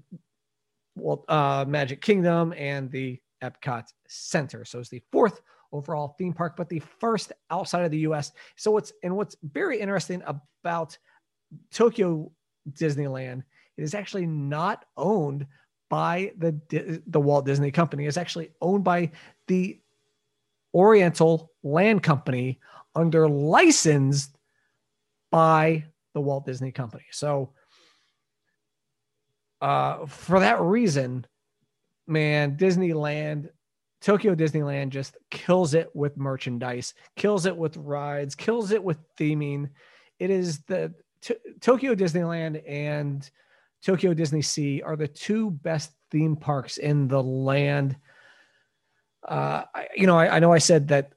well, 0.96 1.24
uh, 1.28 1.64
Magic 1.68 2.00
Kingdom, 2.02 2.52
and 2.56 2.90
the 2.90 3.20
Epcot 3.44 3.84
Center. 4.08 4.64
So 4.64 4.80
it's 4.80 4.88
the 4.88 5.02
fourth 5.12 5.40
overall 5.70 6.16
theme 6.18 6.32
park, 6.32 6.56
but 6.56 6.68
the 6.68 6.82
first 6.98 7.30
outside 7.48 7.84
of 7.84 7.92
the 7.92 7.98
US. 7.98 8.32
So 8.56 8.72
what's 8.72 8.92
and 9.04 9.14
what's 9.14 9.36
very 9.52 9.78
interesting 9.78 10.20
about 10.26 10.98
Tokyo 11.70 12.32
Disneyland 12.72 13.44
it 13.76 13.82
is 13.82 13.94
actually 13.94 14.26
not 14.26 14.84
owned 14.96 15.46
by 15.90 16.32
the 16.38 17.02
the 17.06 17.20
Walt 17.20 17.46
Disney 17.46 17.70
Company. 17.70 18.06
It's 18.06 18.16
actually 18.16 18.50
owned 18.60 18.84
by 18.84 19.12
the 19.46 19.80
Oriental 20.74 21.52
Land 21.62 22.02
Company 22.02 22.58
under 22.94 23.28
license 23.28 24.30
by 25.30 25.84
the 26.14 26.20
Walt 26.20 26.46
Disney 26.46 26.72
Company. 26.72 27.04
So 27.10 27.52
uh, 29.60 30.06
for 30.06 30.40
that 30.40 30.60
reason, 30.60 31.26
man, 32.06 32.56
Disneyland, 32.56 33.48
Tokyo 34.00 34.34
Disneyland 34.34 34.90
just 34.90 35.16
kills 35.30 35.74
it 35.74 35.90
with 35.94 36.16
merchandise, 36.16 36.94
kills 37.16 37.46
it 37.46 37.56
with 37.56 37.76
rides, 37.76 38.34
kills 38.34 38.70
it 38.70 38.82
with 38.82 38.98
theming. 39.16 39.70
It 40.18 40.30
is 40.30 40.60
the 40.62 40.92
Tokyo 41.60 41.94
Disneyland 41.94 42.62
and 42.68 43.28
Tokyo 43.84 44.14
Disney 44.14 44.42
Sea 44.42 44.82
are 44.82 44.96
the 44.96 45.08
two 45.08 45.50
best 45.50 45.92
theme 46.10 46.36
parks 46.36 46.78
in 46.78 47.08
the 47.08 47.22
land. 47.22 47.96
Uh, 49.26 49.64
I, 49.74 49.88
you 49.94 50.06
know, 50.06 50.18
I, 50.18 50.36
I 50.36 50.38
know 50.38 50.52
I 50.52 50.58
said 50.58 50.88
that 50.88 51.12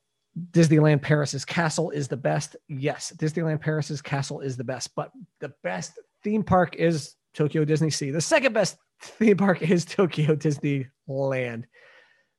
Disneyland 0.52 1.02
Paris's 1.02 1.46
castle 1.46 1.90
is 1.92 2.08
the 2.08 2.18
best. 2.18 2.56
Yes, 2.68 3.14
Disneyland 3.16 3.62
Paris's 3.62 4.02
castle 4.02 4.42
is 4.42 4.58
the 4.58 4.64
best, 4.64 4.96
but 4.96 5.12
the 5.40 5.54
best 5.64 5.94
theme 6.24 6.44
park 6.44 6.76
is 6.76 7.16
Tokyo 7.34 7.66
Disney 7.66 7.90
Sea. 7.90 8.12
The 8.12 8.22
second 8.22 8.54
best 8.54 8.78
theme 9.02 9.38
park 9.38 9.62
is 9.62 9.86
Tokyo 9.86 10.36
Disneyland. 10.36 11.64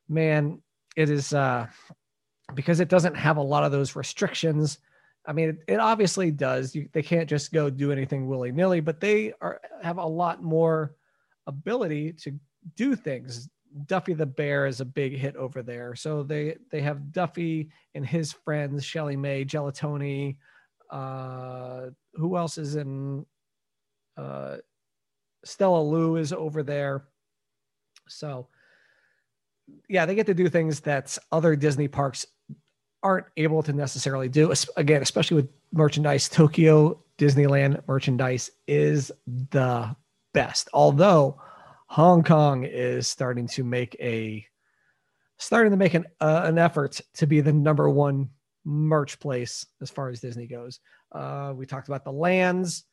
Man, 0.09 0.63
it 0.97 1.11
is 1.11 1.33
uh 1.33 1.67
because 2.55 2.81
it 2.81 2.89
doesn't 2.89 3.17
have 3.17 3.37
a 3.37 3.43
lot 3.43 3.65
of 3.65 3.73
those 3.73 3.97
restrictions. 3.97 4.79
I 5.27 5.33
mean, 5.33 5.51
it, 5.51 5.75
it 5.75 5.81
obviously 5.81 6.31
does. 6.31 6.75
You, 6.75 6.89
they 6.93 7.03
can't 7.03 7.29
just 7.29 7.53
go 7.53 7.69
do 7.69 7.93
anything 7.93 8.27
willy 8.27 8.53
nilly, 8.53 8.81
but 8.81 9.01
they 9.01 9.33
are 9.41 9.61
have 9.83 9.99
a 9.99 10.07
lot 10.07 10.43
more 10.43 10.95
ability 11.47 12.13
to 12.15 12.39
do 12.77 12.97
things. 12.97 13.49
Duffy 13.87 14.15
the 14.15 14.27
Bear 14.27 14.67
is 14.67 14.81
a 14.81 14.85
big 14.85 15.17
hit 15.17 15.37
over 15.37 15.63
there. 15.63 15.95
So 15.95 16.23
they 16.23 16.57
they 16.71 16.81
have 16.81 17.13
Duffy 17.13 17.71
and 17.95 18.07
his 18.07 18.33
friends, 18.33 18.85
ShellieMay, 18.85 19.47
Gelatoni. 19.47 20.37
Uh, 20.91 21.91
who 22.15 22.37
else 22.37 22.57
is 22.57 22.77
in? 22.77 23.27
Uh, 24.17 24.57
Stella 25.45 25.83
Lou 25.83 26.17
is 26.17 26.33
over 26.33 26.63
there. 26.63 27.05
So 28.09 28.49
yeah, 29.89 30.07
they 30.07 30.15
get 30.15 30.27
to 30.27 30.35
do 30.35 30.49
things 30.49 30.81
that 30.81 31.17
other 31.31 31.57
Disney 31.57 31.89
parks 31.89 32.27
aren't 33.03 33.27
able 33.37 33.63
to 33.63 33.73
necessarily 33.73 34.29
do. 34.29 34.53
Again, 34.77 35.03
especially 35.03 35.37
with 35.37 35.49
merchandise, 35.73 36.29
Tokyo 36.29 37.03
Disneyland 37.19 37.83
merchandise 37.87 38.51
is 38.67 39.11
the 39.51 39.95
best. 40.33 40.69
Although 40.73 41.41
Hong 41.89 42.23
Kong 42.23 42.65
is 42.65 43.09
starting 43.09 43.49
to 43.49 43.65
make 43.65 43.97
a 44.01 44.45
starting 45.39 45.71
to 45.71 45.77
make 45.77 45.95
an 45.95 46.05
uh, 46.21 46.43
an 46.45 46.59
effort 46.59 47.01
to 47.15 47.27
be 47.27 47.41
the 47.41 47.53
number 47.53 47.89
one 47.89 48.29
merch 48.65 49.19
place 49.19 49.67
as 49.81 49.91
far 49.91 50.09
as 50.11 50.21
Disney 50.21 50.47
goes. 50.47 50.81
Uh, 51.13 51.53
we 51.57 51.67
talked 51.67 51.89
about 51.89 52.05
the 52.05 52.13
lands 52.13 52.85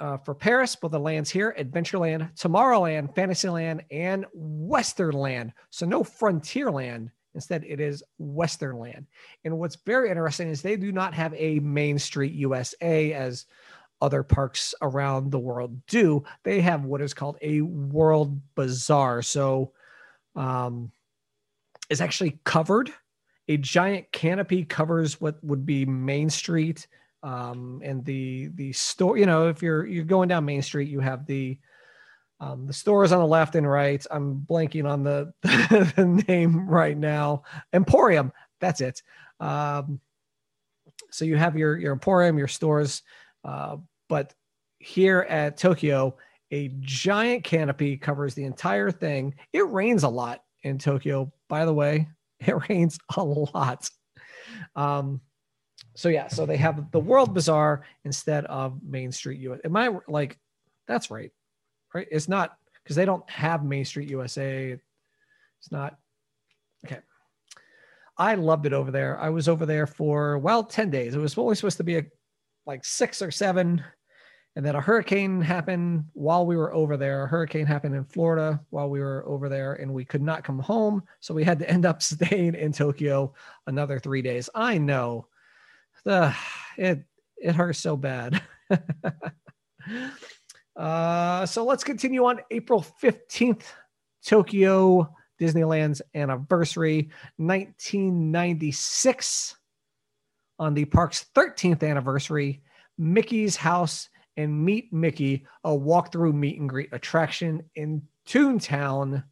uh, 0.00 0.16
for 0.18 0.34
Paris, 0.34 0.76
but 0.76 0.90
the 0.90 0.98
lands 0.98 1.30
here: 1.30 1.54
Adventureland, 1.58 2.34
Tomorrowland, 2.36 3.14
Fantasyland, 3.14 3.84
and 3.90 4.26
Westernland. 4.34 5.52
So 5.70 5.86
no 5.86 6.02
Frontierland. 6.02 7.10
Instead, 7.34 7.64
it 7.64 7.80
is 7.80 8.02
Western 8.18 8.78
land. 8.78 9.06
And 9.44 9.58
what's 9.58 9.76
very 9.76 10.10
interesting 10.10 10.48
is 10.48 10.62
they 10.62 10.76
do 10.76 10.92
not 10.92 11.14
have 11.14 11.34
a 11.34 11.60
Main 11.60 11.98
Street 11.98 12.32
USA 12.32 13.12
as 13.12 13.46
other 14.00 14.22
parks 14.22 14.74
around 14.82 15.30
the 15.30 15.38
world 15.38 15.84
do. 15.86 16.24
They 16.42 16.60
have 16.60 16.84
what 16.84 17.00
is 17.00 17.14
called 17.14 17.36
a 17.42 17.60
World 17.60 18.40
Bazaar. 18.54 19.22
So 19.22 19.72
um, 20.34 20.90
it's 21.88 22.00
actually 22.00 22.38
covered. 22.44 22.92
A 23.48 23.56
giant 23.56 24.10
canopy 24.12 24.64
covers 24.64 25.20
what 25.20 25.42
would 25.42 25.66
be 25.66 25.84
Main 25.84 26.30
Street 26.30 26.86
um, 27.22 27.82
and 27.84 28.04
the 28.04 28.48
the 28.54 28.72
store. 28.72 29.18
You 29.18 29.26
know, 29.26 29.48
if 29.48 29.62
you're 29.62 29.86
you're 29.86 30.04
going 30.04 30.28
down 30.28 30.44
Main 30.44 30.62
Street, 30.62 30.88
you 30.88 31.00
have 31.00 31.26
the 31.26 31.58
um, 32.40 32.66
the 32.66 32.72
stores 32.72 33.12
on 33.12 33.20
the 33.20 33.26
left 33.26 33.54
and 33.54 33.68
right. 33.68 34.04
I'm 34.10 34.46
blanking 34.48 34.88
on 34.90 35.04
the, 35.04 35.32
the 35.42 36.24
name 36.28 36.68
right 36.68 36.96
now. 36.96 37.42
Emporium. 37.72 38.32
That's 38.60 38.80
it. 38.80 39.02
Um, 39.40 40.00
so 41.10 41.24
you 41.24 41.36
have 41.36 41.56
your 41.56 41.76
your 41.78 41.92
Emporium, 41.92 42.38
your 42.38 42.48
stores, 42.48 43.02
uh, 43.44 43.76
but 44.08 44.34
here 44.78 45.26
at 45.28 45.56
Tokyo, 45.56 46.16
a 46.50 46.68
giant 46.80 47.44
canopy 47.44 47.96
covers 47.96 48.34
the 48.34 48.44
entire 48.44 48.90
thing. 48.90 49.34
It 49.52 49.66
rains 49.68 50.02
a 50.02 50.08
lot 50.08 50.42
in 50.62 50.78
Tokyo, 50.78 51.32
by 51.48 51.64
the 51.64 51.74
way. 51.74 52.08
It 52.46 52.70
rains 52.70 52.98
a 53.18 53.22
lot. 53.22 53.90
Um, 54.74 55.20
so 55.94 56.08
yeah, 56.08 56.28
so 56.28 56.46
they 56.46 56.56
have 56.56 56.90
the 56.90 56.98
World 56.98 57.34
Bazaar 57.34 57.84
instead 58.06 58.46
of 58.46 58.82
Main 58.82 59.12
Street 59.12 59.40
US. 59.40 59.60
Am 59.62 59.76
I 59.76 59.90
like 60.08 60.38
that's 60.88 61.10
right? 61.10 61.32
Right? 61.94 62.08
It's 62.10 62.28
not 62.28 62.56
because 62.82 62.96
they 62.96 63.04
don't 63.04 63.28
have 63.28 63.64
Main 63.64 63.84
Street 63.84 64.10
USA. 64.10 64.78
It's 65.58 65.72
not 65.72 65.98
okay. 66.86 67.00
I 68.16 68.34
loved 68.34 68.66
it 68.66 68.72
over 68.72 68.90
there. 68.90 69.18
I 69.18 69.30
was 69.30 69.48
over 69.48 69.66
there 69.66 69.86
for 69.86 70.38
well 70.38 70.64
10 70.64 70.90
days. 70.90 71.14
It 71.14 71.18
was 71.18 71.36
only 71.36 71.54
supposed 71.54 71.78
to 71.78 71.84
be 71.84 71.98
a 71.98 72.06
like 72.66 72.84
six 72.84 73.22
or 73.22 73.30
seven 73.30 73.82
and 74.56 74.66
then 74.66 74.74
a 74.74 74.80
hurricane 74.80 75.40
happened 75.40 76.04
while 76.12 76.44
we 76.44 76.56
were 76.56 76.74
over 76.74 76.96
there. 76.96 77.24
A 77.24 77.28
hurricane 77.28 77.66
happened 77.66 77.94
in 77.94 78.04
Florida 78.04 78.60
while 78.70 78.90
we 78.90 79.00
were 79.00 79.24
over 79.26 79.48
there, 79.48 79.74
and 79.74 79.92
we 79.94 80.04
could 80.04 80.22
not 80.22 80.42
come 80.42 80.58
home. 80.58 81.04
So 81.20 81.32
we 81.34 81.44
had 81.44 81.60
to 81.60 81.70
end 81.70 81.86
up 81.86 82.02
staying 82.02 82.56
in 82.56 82.72
Tokyo 82.72 83.32
another 83.66 83.98
three 83.98 84.22
days. 84.22 84.50
I 84.54 84.78
know. 84.78 85.26
The 86.04 86.34
it 86.76 87.04
it 87.36 87.54
hurts 87.54 87.78
so 87.78 87.96
bad. 87.96 88.42
uh, 90.80 91.44
so 91.44 91.64
let's 91.64 91.84
continue 91.84 92.24
on 92.24 92.40
April 92.50 92.86
15th, 93.02 93.64
Tokyo 94.24 95.14
Disneyland's 95.38 96.00
anniversary, 96.14 97.10
1996. 97.36 99.56
On 100.58 100.74
the 100.74 100.86
park's 100.86 101.26
13th 101.34 101.86
anniversary, 101.88 102.62
Mickey's 102.96 103.56
House 103.56 104.08
and 104.38 104.64
Meet 104.64 104.90
Mickey, 104.90 105.46
a 105.64 105.70
walkthrough 105.70 106.32
meet 106.34 106.58
and 106.58 106.68
greet 106.68 106.88
attraction 106.92 107.62
in 107.74 108.02
Toontown 108.26 109.22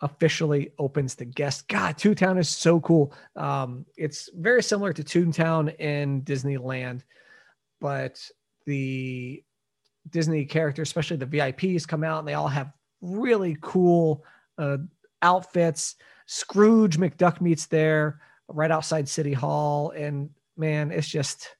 officially 0.00 0.72
opens 0.78 1.14
to 1.16 1.24
guests. 1.24 1.62
God, 1.62 1.96
Toontown 1.96 2.40
is 2.40 2.48
so 2.48 2.80
cool. 2.80 3.14
Um, 3.36 3.86
it's 3.96 4.28
very 4.34 4.64
similar 4.64 4.92
to 4.92 5.04
Toontown 5.04 5.78
in 5.78 6.22
Disneyland, 6.22 7.02
but 7.80 8.20
the 8.66 9.44
Disney 10.10 10.44
characters, 10.44 10.88
especially 10.88 11.16
the 11.16 11.26
VIPs, 11.26 11.86
come 11.86 12.04
out 12.04 12.20
and 12.20 12.28
they 12.28 12.34
all 12.34 12.48
have 12.48 12.72
really 13.00 13.56
cool 13.60 14.24
uh, 14.58 14.78
outfits. 15.22 15.96
Scrooge 16.26 16.98
McDuck 16.98 17.40
meets 17.40 17.66
there 17.66 18.20
right 18.48 18.70
outside 18.70 19.08
City 19.08 19.32
Hall, 19.32 19.90
and 19.90 20.30
man, 20.56 20.90
it's 20.90 21.08
just 21.08 21.56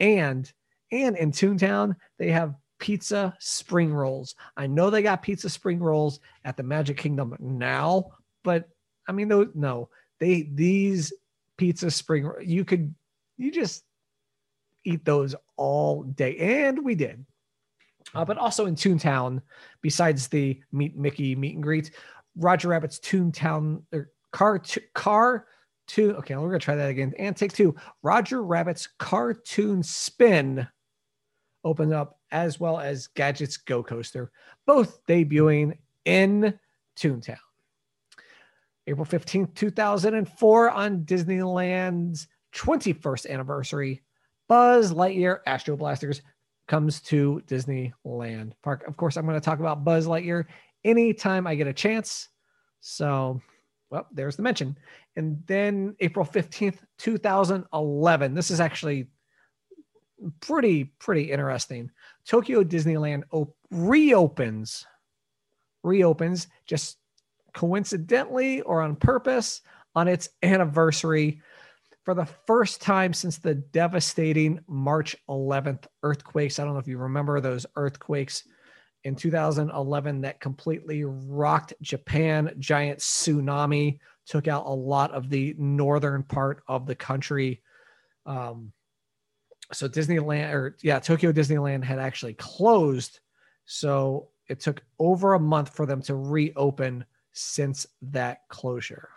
and 0.00 0.50
and 0.92 1.16
in 1.16 1.32
Toontown, 1.32 1.96
they 2.18 2.30
have 2.30 2.54
pizza 2.78 3.34
spring 3.40 3.92
rolls. 3.92 4.34
I 4.56 4.66
know 4.66 4.90
they 4.90 5.02
got 5.02 5.22
pizza 5.22 5.48
spring 5.48 5.80
rolls 5.80 6.20
at 6.44 6.56
the 6.56 6.62
Magic 6.62 6.96
Kingdom 6.96 7.34
now, 7.40 8.12
but 8.44 8.68
I 9.08 9.12
mean, 9.12 9.28
those, 9.28 9.48
no, 9.54 9.88
they, 10.20 10.48
these 10.52 11.12
pizza 11.56 11.90
spring, 11.90 12.30
you 12.42 12.64
could, 12.64 12.94
you 13.36 13.50
just 13.50 13.84
eat 14.84 15.04
those 15.04 15.34
all 15.56 16.02
day. 16.02 16.36
And 16.36 16.84
we 16.84 16.94
did. 16.94 17.24
Uh, 18.16 18.24
but 18.24 18.38
also 18.38 18.64
in 18.64 18.74
Toontown, 18.74 19.42
besides 19.82 20.26
the 20.28 20.58
Meet 20.72 20.96
Mickey 20.96 21.36
meet 21.36 21.54
and 21.54 21.62
greet, 21.62 21.90
Roger 22.34 22.68
Rabbit's 22.68 22.98
Toontown 22.98 23.82
or 23.92 24.10
car, 24.32 24.62
car, 24.94 25.46
two. 25.86 26.14
Okay, 26.16 26.34
we're 26.34 26.48
gonna 26.48 26.58
try 26.58 26.76
that 26.76 26.88
again. 26.88 27.12
And 27.18 27.36
take 27.36 27.52
two. 27.52 27.76
Roger 28.02 28.42
Rabbit's 28.42 28.88
cartoon 28.98 29.82
spin 29.82 30.66
opened 31.62 31.92
up, 31.92 32.18
as 32.30 32.58
well 32.58 32.80
as 32.80 33.08
Gadgets 33.08 33.58
Go 33.58 33.82
Coaster, 33.82 34.32
both 34.66 35.04
debuting 35.06 35.76
in 36.06 36.58
Toontown. 36.98 37.36
April 38.86 39.04
15th, 39.04 39.54
2004, 39.54 40.70
on 40.70 41.00
Disneyland's 41.00 42.28
21st 42.54 43.28
anniversary, 43.28 44.02
Buzz 44.48 44.92
Lightyear 44.92 45.40
Astro 45.44 45.76
Blasters 45.76 46.22
comes 46.66 47.00
to 47.00 47.42
Disneyland 47.46 48.52
Park. 48.62 48.84
Of 48.86 48.96
course, 48.96 49.16
I'm 49.16 49.26
going 49.26 49.38
to 49.38 49.44
talk 49.44 49.60
about 49.60 49.84
Buzz 49.84 50.06
Lightyear 50.06 50.46
anytime 50.84 51.46
I 51.46 51.54
get 51.54 51.66
a 51.66 51.72
chance. 51.72 52.28
So, 52.80 53.40
well, 53.90 54.06
there's 54.12 54.36
the 54.36 54.42
mention. 54.42 54.76
And 55.16 55.42
then 55.46 55.96
April 56.00 56.24
15th, 56.24 56.78
2011. 56.98 58.34
This 58.34 58.50
is 58.50 58.60
actually 58.60 59.08
pretty 60.40 60.84
pretty 60.98 61.30
interesting. 61.30 61.90
Tokyo 62.26 62.64
Disneyland 62.64 63.24
op- 63.30 63.54
reopens 63.70 64.86
reopens 65.82 66.48
just 66.66 66.98
coincidentally 67.54 68.60
or 68.62 68.82
on 68.82 68.96
purpose 68.96 69.60
on 69.94 70.08
its 70.08 70.28
anniversary 70.42 71.40
for 72.06 72.14
the 72.14 72.24
first 72.24 72.80
time 72.80 73.12
since 73.12 73.38
the 73.38 73.56
devastating 73.56 74.60
March 74.68 75.16
11th 75.28 75.86
earthquakes. 76.04 76.58
I 76.58 76.64
don't 76.64 76.74
know 76.74 76.78
if 76.78 76.86
you 76.86 76.98
remember 76.98 77.40
those 77.40 77.66
earthquakes 77.74 78.44
in 79.02 79.16
2011 79.16 80.20
that 80.20 80.40
completely 80.40 81.02
rocked 81.04 81.74
Japan, 81.82 82.54
giant 82.60 83.00
tsunami, 83.00 83.98
took 84.24 84.46
out 84.46 84.66
a 84.66 84.72
lot 84.72 85.10
of 85.10 85.28
the 85.28 85.56
northern 85.58 86.22
part 86.22 86.62
of 86.68 86.86
the 86.86 86.94
country. 86.94 87.60
Um, 88.24 88.72
so 89.72 89.88
Disneyland 89.88 90.52
or 90.52 90.76
yeah, 90.82 91.00
Tokyo 91.00 91.32
Disneyland 91.32 91.82
had 91.82 91.98
actually 91.98 92.34
closed. 92.34 93.18
So 93.64 94.28
it 94.48 94.60
took 94.60 94.80
over 95.00 95.34
a 95.34 95.40
month 95.40 95.74
for 95.74 95.86
them 95.86 96.02
to 96.02 96.14
reopen 96.14 97.04
since 97.32 97.84
that 98.00 98.48
closure. 98.48 99.08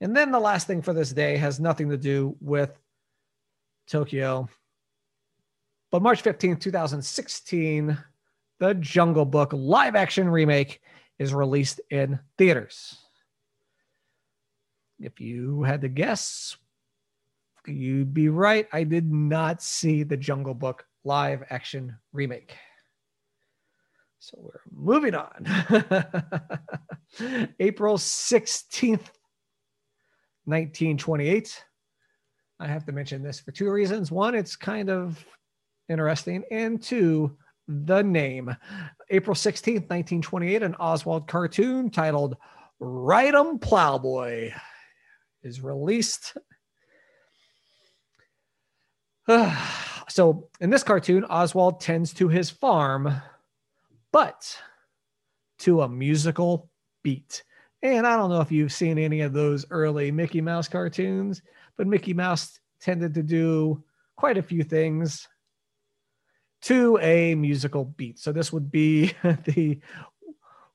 And 0.00 0.16
then 0.16 0.32
the 0.32 0.40
last 0.40 0.66
thing 0.66 0.82
for 0.82 0.92
this 0.92 1.12
day 1.12 1.36
has 1.36 1.60
nothing 1.60 1.90
to 1.90 1.96
do 1.96 2.36
with 2.40 2.76
Tokyo. 3.86 4.48
But 5.90 6.02
March 6.02 6.22
15th, 6.22 6.60
2016, 6.60 7.98
The 8.58 8.74
Jungle 8.74 9.24
Book 9.24 9.52
live 9.52 9.96
action 9.96 10.28
remake 10.28 10.80
is 11.18 11.34
released 11.34 11.80
in 11.90 12.18
theaters. 12.38 12.96
If 14.98 15.20
you 15.20 15.62
had 15.62 15.82
to 15.82 15.88
guess 15.88 16.56
You'd 17.66 18.14
be 18.14 18.28
right. 18.28 18.68
I 18.72 18.84
did 18.84 19.10
not 19.10 19.62
see 19.62 20.02
the 20.02 20.16
Jungle 20.16 20.54
Book 20.54 20.86
live 21.04 21.44
action 21.50 21.96
remake. 22.12 22.56
So 24.18 24.38
we're 24.38 24.60
moving 24.70 25.14
on. 25.14 25.46
April 27.60 27.96
16th, 27.96 29.06
1928. 30.50 31.64
I 32.58 32.66
have 32.66 32.84
to 32.84 32.92
mention 32.92 33.22
this 33.22 33.40
for 33.40 33.52
two 33.52 33.70
reasons. 33.70 34.10
One, 34.10 34.34
it's 34.34 34.56
kind 34.56 34.90
of 34.90 35.24
interesting, 35.88 36.44
and 36.50 36.82
two, 36.82 37.36
the 37.66 38.02
name. 38.02 38.54
April 39.10 39.34
16th, 39.34 39.88
1928, 39.88 40.62
an 40.62 40.74
Oswald 40.74 41.26
cartoon 41.26 41.90
titled 41.90 42.36
Ride 42.78 43.34
'em 43.34 43.58
Plowboy 43.58 44.52
is 45.42 45.60
released. 45.60 46.36
so 50.08 50.48
in 50.60 50.70
this 50.70 50.82
cartoon, 50.82 51.24
Oswald 51.24 51.80
tends 51.80 52.12
to 52.14 52.28
his 52.28 52.50
farm, 52.50 53.22
but 54.12 54.58
to 55.60 55.82
a 55.82 55.88
musical 55.88 56.70
beat. 57.02 57.42
And 57.82 58.06
I 58.06 58.16
don't 58.16 58.30
know 58.30 58.40
if 58.40 58.52
you've 58.52 58.72
seen 58.72 58.98
any 58.98 59.22
of 59.22 59.32
those 59.32 59.64
early 59.70 60.10
Mickey 60.10 60.40
Mouse 60.40 60.68
cartoons, 60.68 61.42
but 61.76 61.86
Mickey 61.86 62.12
Mouse 62.12 62.60
tended 62.80 63.14
to 63.14 63.22
do 63.22 63.82
quite 64.16 64.36
a 64.36 64.42
few 64.42 64.62
things 64.62 65.26
to 66.62 66.98
a 66.98 67.34
musical 67.34 67.86
beat. 67.86 68.18
So 68.18 68.32
this 68.32 68.52
would 68.52 68.70
be 68.70 69.14
the 69.44 69.80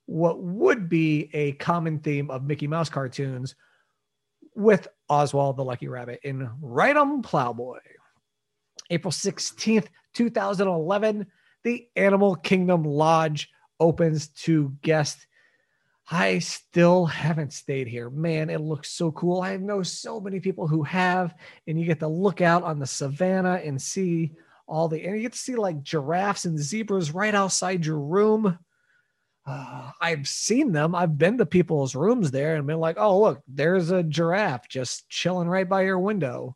what 0.08 0.40
would 0.42 0.88
be 0.88 1.30
a 1.34 1.54
common 1.54 2.00
theme 2.00 2.30
of 2.30 2.44
Mickey 2.44 2.68
Mouse 2.68 2.90
cartoons 2.90 3.56
with 4.56 4.88
Oswald 5.10 5.58
the 5.58 5.64
Lucky 5.64 5.88
Rabbit 5.88 6.20
in 6.24 6.50
Ride 6.62 6.98
'em 6.98 7.22
Plowboy. 7.22 7.80
April 8.90 9.12
16th, 9.12 9.88
2011, 10.14 11.26
the 11.64 11.88
Animal 11.96 12.36
Kingdom 12.36 12.84
Lodge 12.84 13.50
opens 13.80 14.28
to 14.28 14.76
guests. 14.82 15.26
I 16.10 16.40
still 16.40 17.06
haven't 17.06 17.54
stayed 17.54 17.88
here. 17.88 18.10
Man, 18.10 18.50
it 18.50 18.62
looks 18.62 18.92
so 18.92 19.12
cool. 19.12 19.42
I 19.42 19.58
know 19.58 19.82
so 19.82 20.20
many 20.20 20.40
people 20.40 20.68
who 20.68 20.84
have, 20.84 21.34
and 21.68 21.80
you 21.80 21.86
get 21.86 22.00
to 22.00 22.08
look 22.08 22.42
out 22.42 22.64
on 22.64 22.80
the 22.80 22.86
savannah 22.86 23.62
and 23.64 23.82
see 23.82 24.34
all 24.68 24.88
the, 24.88 25.04
and 25.04 25.16
you 25.16 25.24
get 25.24 25.34
to 25.34 25.38
see 25.38 25.56
like 25.56 25.82
giraffes 25.82 26.46
and 26.46 26.60
zebras 26.60 27.12
right 27.12 27.34
outside 27.34 27.86
your 27.86 28.00
room. 28.00 28.58
Uh, 29.48 29.92
I've 30.00 30.28
seen 30.28 30.72
them. 30.72 30.96
I've 30.96 31.18
been 31.18 31.38
to 31.38 31.46
people's 31.46 31.96
rooms 31.96 32.32
there 32.32 32.56
and 32.56 32.68
been 32.68 32.80
like, 32.80 32.98
oh, 33.00 33.20
look, 33.20 33.42
there's 33.48 33.92
a 33.92 34.04
giraffe 34.04 34.68
just 34.68 35.10
chilling 35.10 35.48
right 35.48 35.68
by 35.68 35.84
your 35.84 36.00
window 36.00 36.56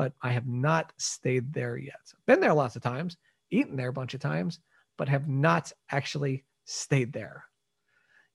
but 0.00 0.14
I 0.22 0.30
have 0.30 0.46
not 0.46 0.94
stayed 0.96 1.52
there 1.52 1.76
yet. 1.76 2.00
Been 2.26 2.40
there 2.40 2.54
lots 2.54 2.74
of 2.74 2.80
times, 2.80 3.18
eaten 3.50 3.76
there 3.76 3.90
a 3.90 3.92
bunch 3.92 4.14
of 4.14 4.20
times, 4.20 4.58
but 4.96 5.10
have 5.10 5.28
not 5.28 5.72
actually 5.90 6.46
stayed 6.64 7.12
there 7.12 7.44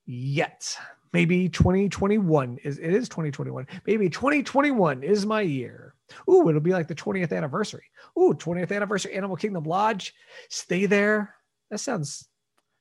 yet. 0.05 0.77
Maybe 1.13 1.47
2021 1.47 2.57
is 2.63 2.77
it 2.77 2.93
is 2.93 3.07
2021. 3.07 3.65
Maybe 3.87 4.09
2021 4.09 5.03
is 5.03 5.25
my 5.25 5.41
year. 5.41 5.95
Ooh, 6.29 6.49
it'll 6.49 6.61
be 6.61 6.73
like 6.73 6.87
the 6.87 6.95
20th 6.95 7.35
anniversary. 7.35 7.85
Ooh, 8.19 8.33
20th 8.33 8.75
anniversary 8.75 9.13
Animal 9.13 9.37
Kingdom 9.37 9.63
Lodge. 9.63 10.13
Stay 10.49 10.85
there. 10.85 11.35
That 11.71 11.79
sounds 11.79 12.27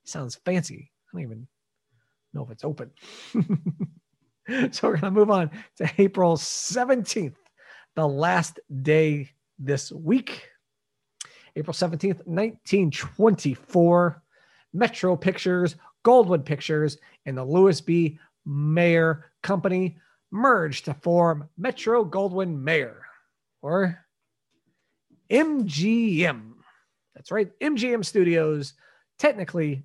sounds 0.05 0.35
fancy. 0.45 0.91
I 0.91 1.17
don't 1.17 1.23
even 1.23 1.47
know 2.33 2.45
if 2.45 2.51
it's 2.51 2.65
open. 2.65 2.91
so 4.73 4.89
we're 4.89 4.97
gonna 4.97 5.13
move 5.13 5.31
on 5.31 5.51
to 5.77 5.91
April 5.99 6.37
17th 6.37 7.37
the 7.95 8.09
last 8.09 8.59
day 8.83 9.31
this 9.59 9.93
week, 9.93 10.49
April 11.55 11.73
17th, 11.73 12.27
1924. 12.27 14.21
Metro 14.75 15.17
Pictures, 15.17 15.77
Goldwyn 16.05 16.45
Pictures, 16.45 16.99
and 17.27 17.37
the 17.37 17.45
Louis 17.45 17.81
B. 17.81 18.19
Mayer 18.47 19.31
Company 19.43 19.97
merged 20.31 20.85
to 20.87 20.95
form 20.95 21.49
Metro 21.57 22.05
Goldwyn 22.05 22.61
Mayer, 22.61 23.05
or 23.63 24.05
MGM. 25.31 26.53
That's 27.15 27.31
right, 27.31 27.51
MGM 27.61 28.05
Studios, 28.05 28.75
technically 29.19 29.85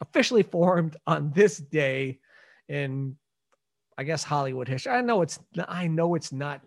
officially 0.00 0.42
formed 0.42 0.96
on 1.06 1.32
this 1.34 1.58
day 1.58 2.20
in, 2.68 3.16
I 3.96 4.04
guess, 4.04 4.22
Hollywood 4.22 4.68
history. 4.68 4.92
I 4.92 5.00
know 5.00 5.22
it's 5.22 5.38
I 5.66 5.86
know 5.86 6.14
it's 6.14 6.32
not 6.32 6.60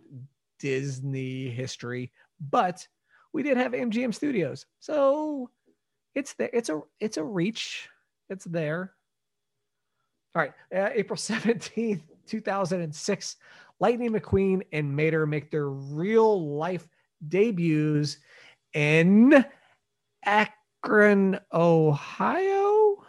Disney 0.60 1.50
history, 1.50 2.12
but 2.40 2.88
we 3.34 3.44
did 3.44 3.58
have 3.58 3.74
MGM 3.74 4.14
Studios, 4.14 4.66
so 4.80 5.50
it's 6.16 6.34
there. 6.34 6.50
It's 6.54 6.70
a 6.70 6.82
it's 7.00 7.18
a 7.18 7.24
reach. 7.24 7.90
It's 8.30 8.46
there. 8.46 8.94
All 10.36 10.42
right, 10.42 10.54
uh, 10.76 10.90
April 10.94 11.18
seventeenth, 11.18 12.04
two 12.26 12.42
thousand 12.42 12.82
and 12.82 12.96
six. 12.96 13.38
Lightning 13.80 14.12
McQueen 14.12 14.62
and 14.72 14.96
Mater 14.96 15.28
make 15.28 15.52
their 15.52 15.70
real 15.70 16.58
life 16.58 16.88
debuts 17.28 18.18
in 18.74 19.46
Akron, 20.24 21.40
Ohio. 21.54 23.04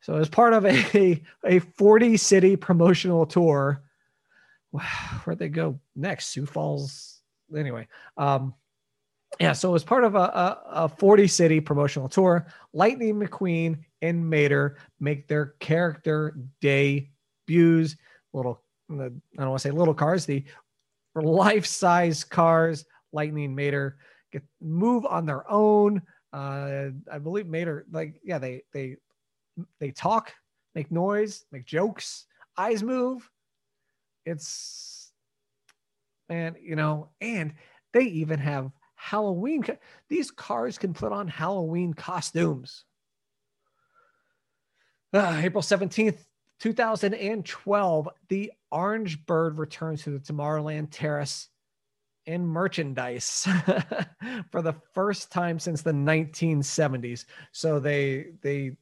So, 0.00 0.14
as 0.14 0.28
part 0.28 0.52
of 0.52 0.64
a, 0.64 1.20
a 1.44 1.58
40 1.58 2.16
city 2.16 2.54
promotional 2.54 3.26
tour, 3.26 3.82
where'd 4.70 5.38
they 5.38 5.48
go 5.48 5.80
next? 5.96 6.28
Sioux 6.28 6.46
Falls. 6.46 7.20
Anyway, 7.56 7.88
um, 8.16 8.54
yeah. 9.40 9.52
So 9.52 9.74
as 9.74 9.84
part 9.84 10.04
of 10.04 10.14
a, 10.14 10.18
a, 10.18 10.62
a 10.66 10.88
40 10.88 11.26
city 11.26 11.60
promotional 11.60 12.08
tour, 12.08 12.46
Lightning 12.72 13.16
McQueen 13.20 13.78
and 14.02 14.28
Mater 14.28 14.78
make 15.00 15.28
their 15.28 15.54
character 15.60 16.36
debuts. 16.60 17.96
Little, 18.32 18.62
I 18.90 18.94
don't 18.94 19.22
want 19.36 19.54
to 19.54 19.58
say 19.58 19.70
little 19.70 19.94
cars, 19.94 20.26
the 20.26 20.44
life 21.14 21.66
size 21.66 22.24
cars. 22.24 22.84
Lightning 23.12 23.54
Mater 23.54 23.96
get 24.32 24.42
move 24.60 25.06
on 25.06 25.26
their 25.26 25.50
own. 25.50 26.02
Uh, 26.32 26.88
I 27.10 27.18
believe 27.18 27.46
Mater, 27.46 27.86
like, 27.90 28.20
yeah, 28.22 28.38
they 28.38 28.62
they 28.72 28.96
they 29.80 29.90
talk, 29.90 30.34
make 30.74 30.90
noise, 30.90 31.46
make 31.50 31.64
jokes, 31.64 32.26
eyes 32.58 32.82
move 32.82 33.30
it's 34.26 35.12
and 36.28 36.56
you 36.60 36.76
know, 36.76 37.08
and 37.20 37.54
they 37.94 38.02
even 38.02 38.40
have 38.40 38.70
Halloween. 38.96 39.64
These 40.08 40.30
cars 40.30 40.78
can 40.78 40.94
put 40.94 41.12
on 41.12 41.28
Halloween 41.28 41.94
costumes. 41.94 42.84
Uh, 45.12 45.40
April 45.42 45.62
17th, 45.62 46.18
2012, 46.58 48.08
the 48.28 48.52
Orange 48.72 49.24
Bird 49.24 49.58
returns 49.58 50.02
to 50.02 50.10
the 50.10 50.18
Tomorrowland 50.18 50.88
Terrace 50.90 51.48
in 52.26 52.44
merchandise 52.44 53.46
for 54.50 54.60
the 54.60 54.74
first 54.92 55.30
time 55.30 55.58
since 55.58 55.82
the 55.82 55.92
1970s. 55.92 57.24
So 57.52 57.78
they 57.78 58.32
they 58.42 58.76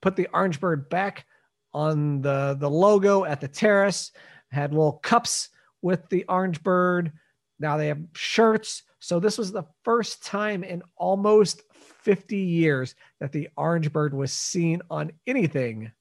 put 0.00 0.16
the 0.16 0.28
Orange 0.32 0.58
Bird 0.58 0.88
back 0.88 1.26
on 1.74 2.22
the 2.22 2.56
the 2.58 2.70
logo 2.70 3.24
at 3.24 3.40
the 3.40 3.48
terrace 3.48 4.12
had 4.50 4.72
little 4.72 4.92
cups 4.92 5.50
with 5.82 6.08
the 6.08 6.24
orange 6.28 6.62
bird. 6.62 7.12
Now 7.58 7.76
they 7.76 7.88
have 7.88 8.02
shirts. 8.14 8.82
So 9.00 9.20
this 9.20 9.38
was 9.38 9.52
the 9.52 9.64
first 9.84 10.24
time 10.24 10.64
in 10.64 10.82
almost 10.96 11.62
50 12.02 12.36
years 12.36 12.94
that 13.20 13.32
the 13.32 13.48
orange 13.56 13.92
bird 13.92 14.14
was 14.14 14.32
seen 14.32 14.82
on 14.90 15.12
anything 15.26 15.92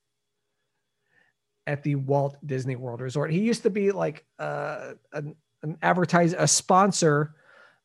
at 1.67 1.83
the 1.83 1.95
Walt 1.95 2.38
Disney 2.45 2.75
World 2.75 3.01
Resort. 3.01 3.31
He 3.31 3.39
used 3.39 3.63
to 3.63 3.69
be 3.69 3.91
like 3.91 4.25
uh, 4.39 4.93
an, 5.13 5.36
an 5.63 5.77
advertise 5.81 6.33
a 6.33 6.47
sponsor. 6.47 7.36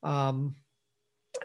Um, 0.02 0.56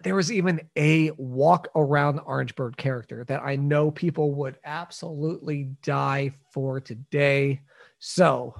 there 0.03 0.15
was 0.15 0.31
even 0.31 0.61
a 0.75 1.11
walk 1.17 1.69
around 1.75 2.19
orange 2.19 2.55
bird 2.55 2.77
character 2.77 3.23
that 3.25 3.41
I 3.43 3.55
know 3.55 3.89
people 3.89 4.33
would 4.35 4.57
absolutely 4.63 5.71
die 5.81 6.33
for 6.53 6.79
today. 6.79 7.61
So 7.99 8.53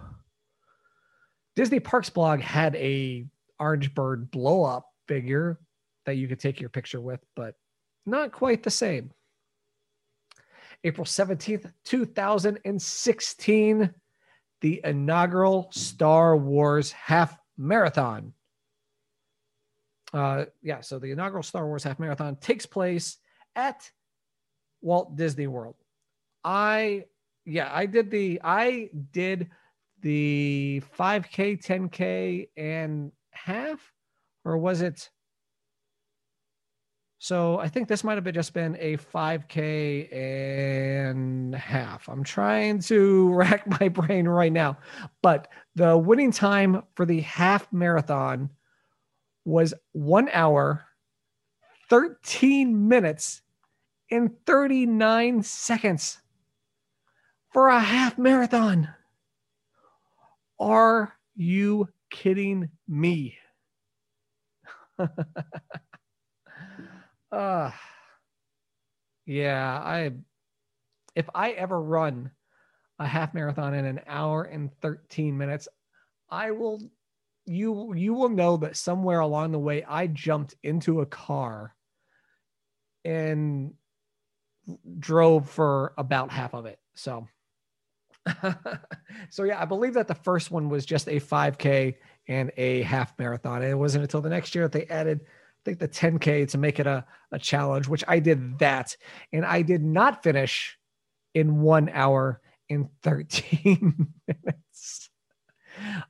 Disney 1.56 1.80
Parks 1.80 2.10
blog 2.10 2.40
had 2.40 2.76
a 2.76 3.26
orange 3.60 3.94
bird 3.94 4.32
blow 4.32 4.64
up 4.64 4.88
figure 5.08 5.60
that 6.06 6.16
you 6.16 6.28
could 6.28 6.40
take 6.40 6.60
your 6.60 6.70
picture 6.70 7.02
with, 7.02 7.20
but 7.36 7.56
not 8.06 8.32
quite 8.32 8.64
the 8.64 8.70
same. 8.70 9.12
April 10.84 11.06
17th, 11.06 11.72
2016, 11.84 13.94
the 14.62 14.82
inaugural 14.84 15.68
Star 15.72 16.38
Wars 16.38 16.92
half 16.92 17.38
marathon. 17.58 18.34
Uh, 20.14 20.46
yeah, 20.62 20.82
so 20.82 21.00
the 21.00 21.12
inaugural 21.12 21.44
Star 21.44 21.68
Wars 21.68 21.84
half 21.84 22.00
marathon 22.00 22.36
takes 22.38 22.66
place 22.66 23.18
at 23.56 23.92
Walt 24.82 25.16
Disney 25.16 25.48
World. 25.48 25.76
I, 26.44 27.06
yeah, 27.46 27.70
I 27.74 27.86
did 27.86 28.10
the, 28.10 28.40
I 28.44 28.90
did 29.12 29.50
the 30.02 30.82
5K, 30.98 31.62
10K, 31.62 32.50
and 32.56 33.12
half? 33.32 33.80
Or 34.48 34.58
was 34.58 34.82
it 34.82 35.10
So 37.20 37.60
I 37.60 37.68
think 37.68 37.90
this 37.90 38.02
might 38.06 38.16
have 38.16 38.24
been 38.24 38.34
just 38.34 38.54
been 38.54 38.78
a 38.80 38.96
5K 38.96 40.14
and 40.16 41.54
half. 41.54 42.08
I'm 42.08 42.24
trying 42.24 42.80
to 42.84 43.34
rack 43.34 43.68
my 43.82 43.90
brain 43.90 44.26
right 44.26 44.54
now, 44.54 44.78
but 45.22 45.50
the 45.76 45.98
winning 45.98 46.32
time 46.32 46.84
for 46.96 47.06
the 47.06 47.20
half 47.22 47.74
marathon 47.74 48.50
was 49.44 49.74
one 49.92 50.30
hour, 50.32 50.86
13 51.90 52.88
minutes, 52.88 53.42
and 54.10 54.32
39 54.46 55.44
seconds 55.44 56.22
for 57.52 57.68
a 57.68 57.82
half 57.82 58.18
marathon. 58.18 58.88
Are 60.58 61.18
you 61.36 61.90
kidding 62.10 62.70
me? 62.88 63.38
Uh 67.32 67.72
yeah, 69.26 69.82
I 69.84 70.12
if 71.16 71.30
I 71.34 71.52
ever 71.52 71.82
run 71.82 72.32
a 73.00 73.08
half 73.08 73.34
marathon 73.34 73.74
in 73.74 73.86
an 73.86 74.02
hour 74.08 74.44
and 74.44 74.72
13 74.82 75.38
minutes, 75.38 75.68
I 76.30 76.52
will 76.52 76.82
you 77.46 77.94
you 77.96 78.14
will 78.14 78.30
know 78.30 78.58
that 78.58 78.78
somewhere 78.78 79.20
along 79.20 79.52
the 79.52 79.60
way 79.60 79.84
I 79.84 80.08
jumped 80.08 80.56
into 80.64 81.02
a 81.02 81.06
car 81.06 81.76
and 83.06 83.74
drove 85.00 85.50
for 85.50 85.94
about 85.98 86.32
half 86.32 86.54
of 86.54 86.66
it. 86.66 86.80
So 86.96 87.28
so 89.30 89.44
yeah, 89.44 89.62
I 89.62 89.66
believe 89.66 89.94
that 89.94 90.08
the 90.08 90.16
first 90.16 90.52
one 90.52 90.70
was 90.70 90.86
just 90.86 91.08
a 91.08 91.20
5K 91.20 91.96
and 92.28 92.52
a 92.58 92.82
half 92.84 93.18
marathon. 93.18 93.62
And 93.62 93.72
it 93.72 93.78
wasn't 93.78 94.04
until 94.04 94.22
the 94.22 94.30
next 94.30 94.54
year 94.56 94.66
that 94.66 94.72
they 94.72 94.86
added, 94.86 95.22
I 95.24 95.62
think, 95.66 95.80
the 95.80 95.88
10K 95.88 96.50
to 96.50 96.58
make 96.58 96.80
it 96.80 96.88
a, 96.88 97.06
a 97.32 97.40
challenge, 97.40 97.88
which 97.88 98.04
I 98.08 98.20
did 98.20 98.60
that. 98.60 98.96
And 99.32 99.46
I 99.46 99.62
did 99.62 99.84
not 99.84 100.24
finish 100.24 100.78
in 101.34 101.62
one 101.62 101.90
hour 101.94 102.42
and 102.70 102.90
13 103.04 104.08
minutes. 104.28 105.10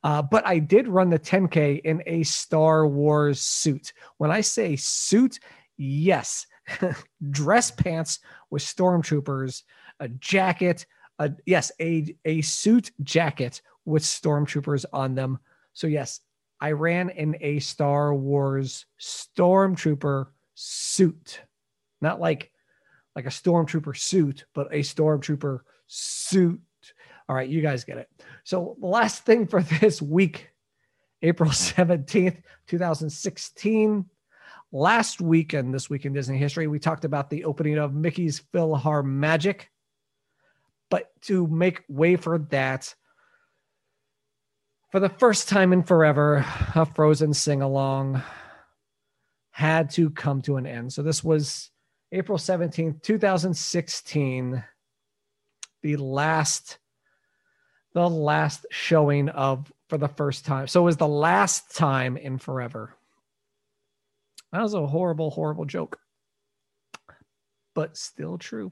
Uh, 0.04 0.22
but 0.22 0.48
I 0.48 0.60
did 0.60 0.88
run 0.88 1.10
the 1.10 1.20
10K 1.20 1.82
in 1.82 2.02
a 2.06 2.24
Star 2.24 2.88
Wars 2.88 3.42
suit. 3.42 3.94
When 4.18 4.32
I 4.32 4.42
say 4.42 4.76
suit, 4.76 5.40
yes, 5.78 6.48
dress 7.30 7.72
pants 7.72 8.20
with 8.50 8.64
stormtroopers, 8.64 9.64
a 10.00 10.08
jacket, 10.08 10.86
a 11.20 11.32
yes, 11.46 11.72
a 11.80 12.16
a 12.26 12.42
suit 12.42 12.92
jacket 13.04 13.62
with 13.86 14.04
stormtroopers 14.04 14.86
on 14.94 15.16
them. 15.16 15.40
So 15.74 15.88
yes, 15.88 16.22
I 16.60 16.72
ran 16.72 17.10
in 17.10 17.38
a 17.42 17.60
Star 17.60 18.14
Wars 18.14 18.86
stormtrooper 19.00 20.28
suit. 20.56 21.42
Not 22.02 22.20
like 22.20 22.52
like 23.16 23.26
a 23.26 23.30
stormtrooper 23.30 23.98
suit, 23.98 24.46
but 24.54 24.68
a 24.72 24.80
stormtrooper 24.80 25.60
suit. 25.88 26.62
All 27.28 27.36
right, 27.36 27.50
you 27.50 27.62
guys 27.62 27.84
get 27.84 27.98
it. 27.98 28.10
So 28.44 28.78
the 28.80 28.88
last 28.88 29.26
thing 29.26 29.48
for 29.48 29.62
this 29.82 30.02
week, 30.02 30.50
April 31.22 31.50
17th, 31.52 32.42
2016. 32.68 34.06
Last 34.74 35.22
week 35.22 35.54
and 35.54 35.74
this 35.74 35.90
week 35.90 36.06
in 36.06 36.14
Disney 36.14 36.38
history, 36.38 36.68
we 36.68 36.78
talked 36.78 37.06
about 37.06 37.30
the 37.30 37.46
opening 37.46 37.78
of 37.78 37.94
Mickey's 37.94 38.42
PhilharMagic. 38.54 39.62
But 40.90 41.10
to 41.24 41.48
make 41.48 41.84
way 41.90 42.16
for 42.16 42.38
that, 42.38 42.94
for 44.92 45.00
the 45.00 45.10
first 45.10 45.50
time 45.50 45.74
in 45.74 45.84
forever, 45.84 46.46
a 46.76 46.86
Frozen 46.86 47.34
sing 47.34 47.62
along 47.62 48.22
had 49.52 49.90
to 49.92 50.10
come 50.12 50.42
to 50.44 50.58
an 50.58 50.66
end. 50.66 50.94
So 50.94 51.02
this 51.02 51.24
was 51.24 51.72
April 52.12 52.38
17th, 52.38 53.02
2016, 53.02 54.64
the 55.82 55.96
last 55.98 56.78
the 57.94 58.08
last 58.08 58.68
showing 58.70 59.30
of 59.30 59.74
for 59.90 59.98
the 59.98 60.08
first 60.08 60.46
time. 60.46 60.68
So 60.68 60.82
it 60.82 60.86
was 60.86 60.98
the 60.98 61.08
last 61.08 61.76
time 61.76 62.16
in 62.16 62.38
forever. 62.38 62.94
That 64.52 64.62
was 64.62 64.76
a 64.76 64.86
horrible, 64.86 65.32
horrible 65.32 65.66
joke, 65.66 66.00
but 67.74 67.98
still 67.98 68.38
true. 68.38 68.72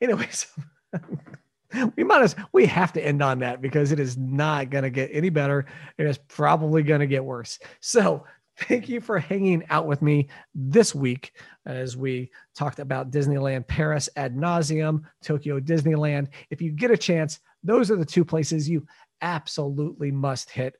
Anyways, 0.00 0.46
we 1.96 2.04
might 2.04 2.22
as 2.22 2.36
we 2.52 2.66
have 2.66 2.92
to 2.94 3.04
end 3.04 3.22
on 3.22 3.40
that 3.40 3.60
because 3.60 3.92
it 3.92 4.00
is 4.00 4.16
not 4.16 4.70
going 4.70 4.84
to 4.84 4.90
get 4.90 5.10
any 5.12 5.30
better. 5.30 5.66
It 5.98 6.06
is 6.06 6.18
probably 6.18 6.82
going 6.82 7.00
to 7.00 7.06
get 7.06 7.24
worse. 7.24 7.58
So 7.80 8.24
thank 8.60 8.88
you 8.88 9.00
for 9.00 9.18
hanging 9.18 9.64
out 9.70 9.86
with 9.86 10.02
me 10.02 10.28
this 10.54 10.94
week 10.94 11.32
as 11.66 11.96
we 11.96 12.30
talked 12.56 12.78
about 12.78 13.10
Disneyland 13.10 13.66
Paris 13.66 14.08
ad 14.16 14.36
nauseum, 14.36 15.02
Tokyo 15.22 15.60
Disneyland. 15.60 16.28
If 16.50 16.60
you 16.60 16.72
get 16.72 16.90
a 16.90 16.96
chance, 16.96 17.40
those 17.62 17.90
are 17.90 17.96
the 17.96 18.04
two 18.04 18.24
places 18.24 18.68
you 18.68 18.86
absolutely 19.20 20.10
must 20.10 20.50
hit. 20.50 20.74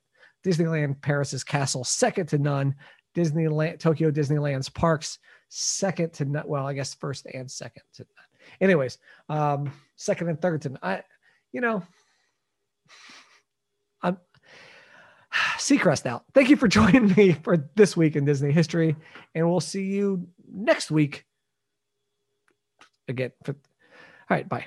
Disneyland 0.45 1.01
Paris's 1.01 1.43
castle, 1.43 1.83
second 1.83 2.27
to 2.27 2.37
none. 2.37 2.75
Disneyland 3.15 3.79
Tokyo 3.79 4.11
Disneyland's 4.11 4.69
parks, 4.69 5.19
second 5.49 6.13
to 6.13 6.25
none. 6.25 6.47
Well, 6.47 6.65
I 6.65 6.73
guess 6.73 6.93
first 6.93 7.25
and 7.33 7.49
second 7.49 7.83
to 7.95 8.05
none. 8.17 8.28
Anyways, 8.61 8.97
um, 9.29 9.71
second 9.95 10.29
and 10.29 10.41
third, 10.41 10.65
and 10.65 10.77
I, 10.81 11.03
you 11.51 11.61
know, 11.61 11.83
I'm 14.01 14.17
Seacrest 15.57 16.05
out. 16.05 16.25
Thank 16.33 16.49
you 16.49 16.55
for 16.55 16.67
joining 16.69 17.13
me 17.15 17.33
for 17.33 17.69
this 17.75 17.95
week 17.95 18.15
in 18.15 18.25
Disney 18.25 18.51
history, 18.51 18.95
and 19.35 19.49
we'll 19.49 19.59
see 19.59 19.83
you 19.83 20.27
next 20.51 20.91
week 20.91 21.25
again. 23.07 23.31
For, 23.43 23.51
all 23.51 23.57
right, 24.29 24.47
bye. 24.47 24.65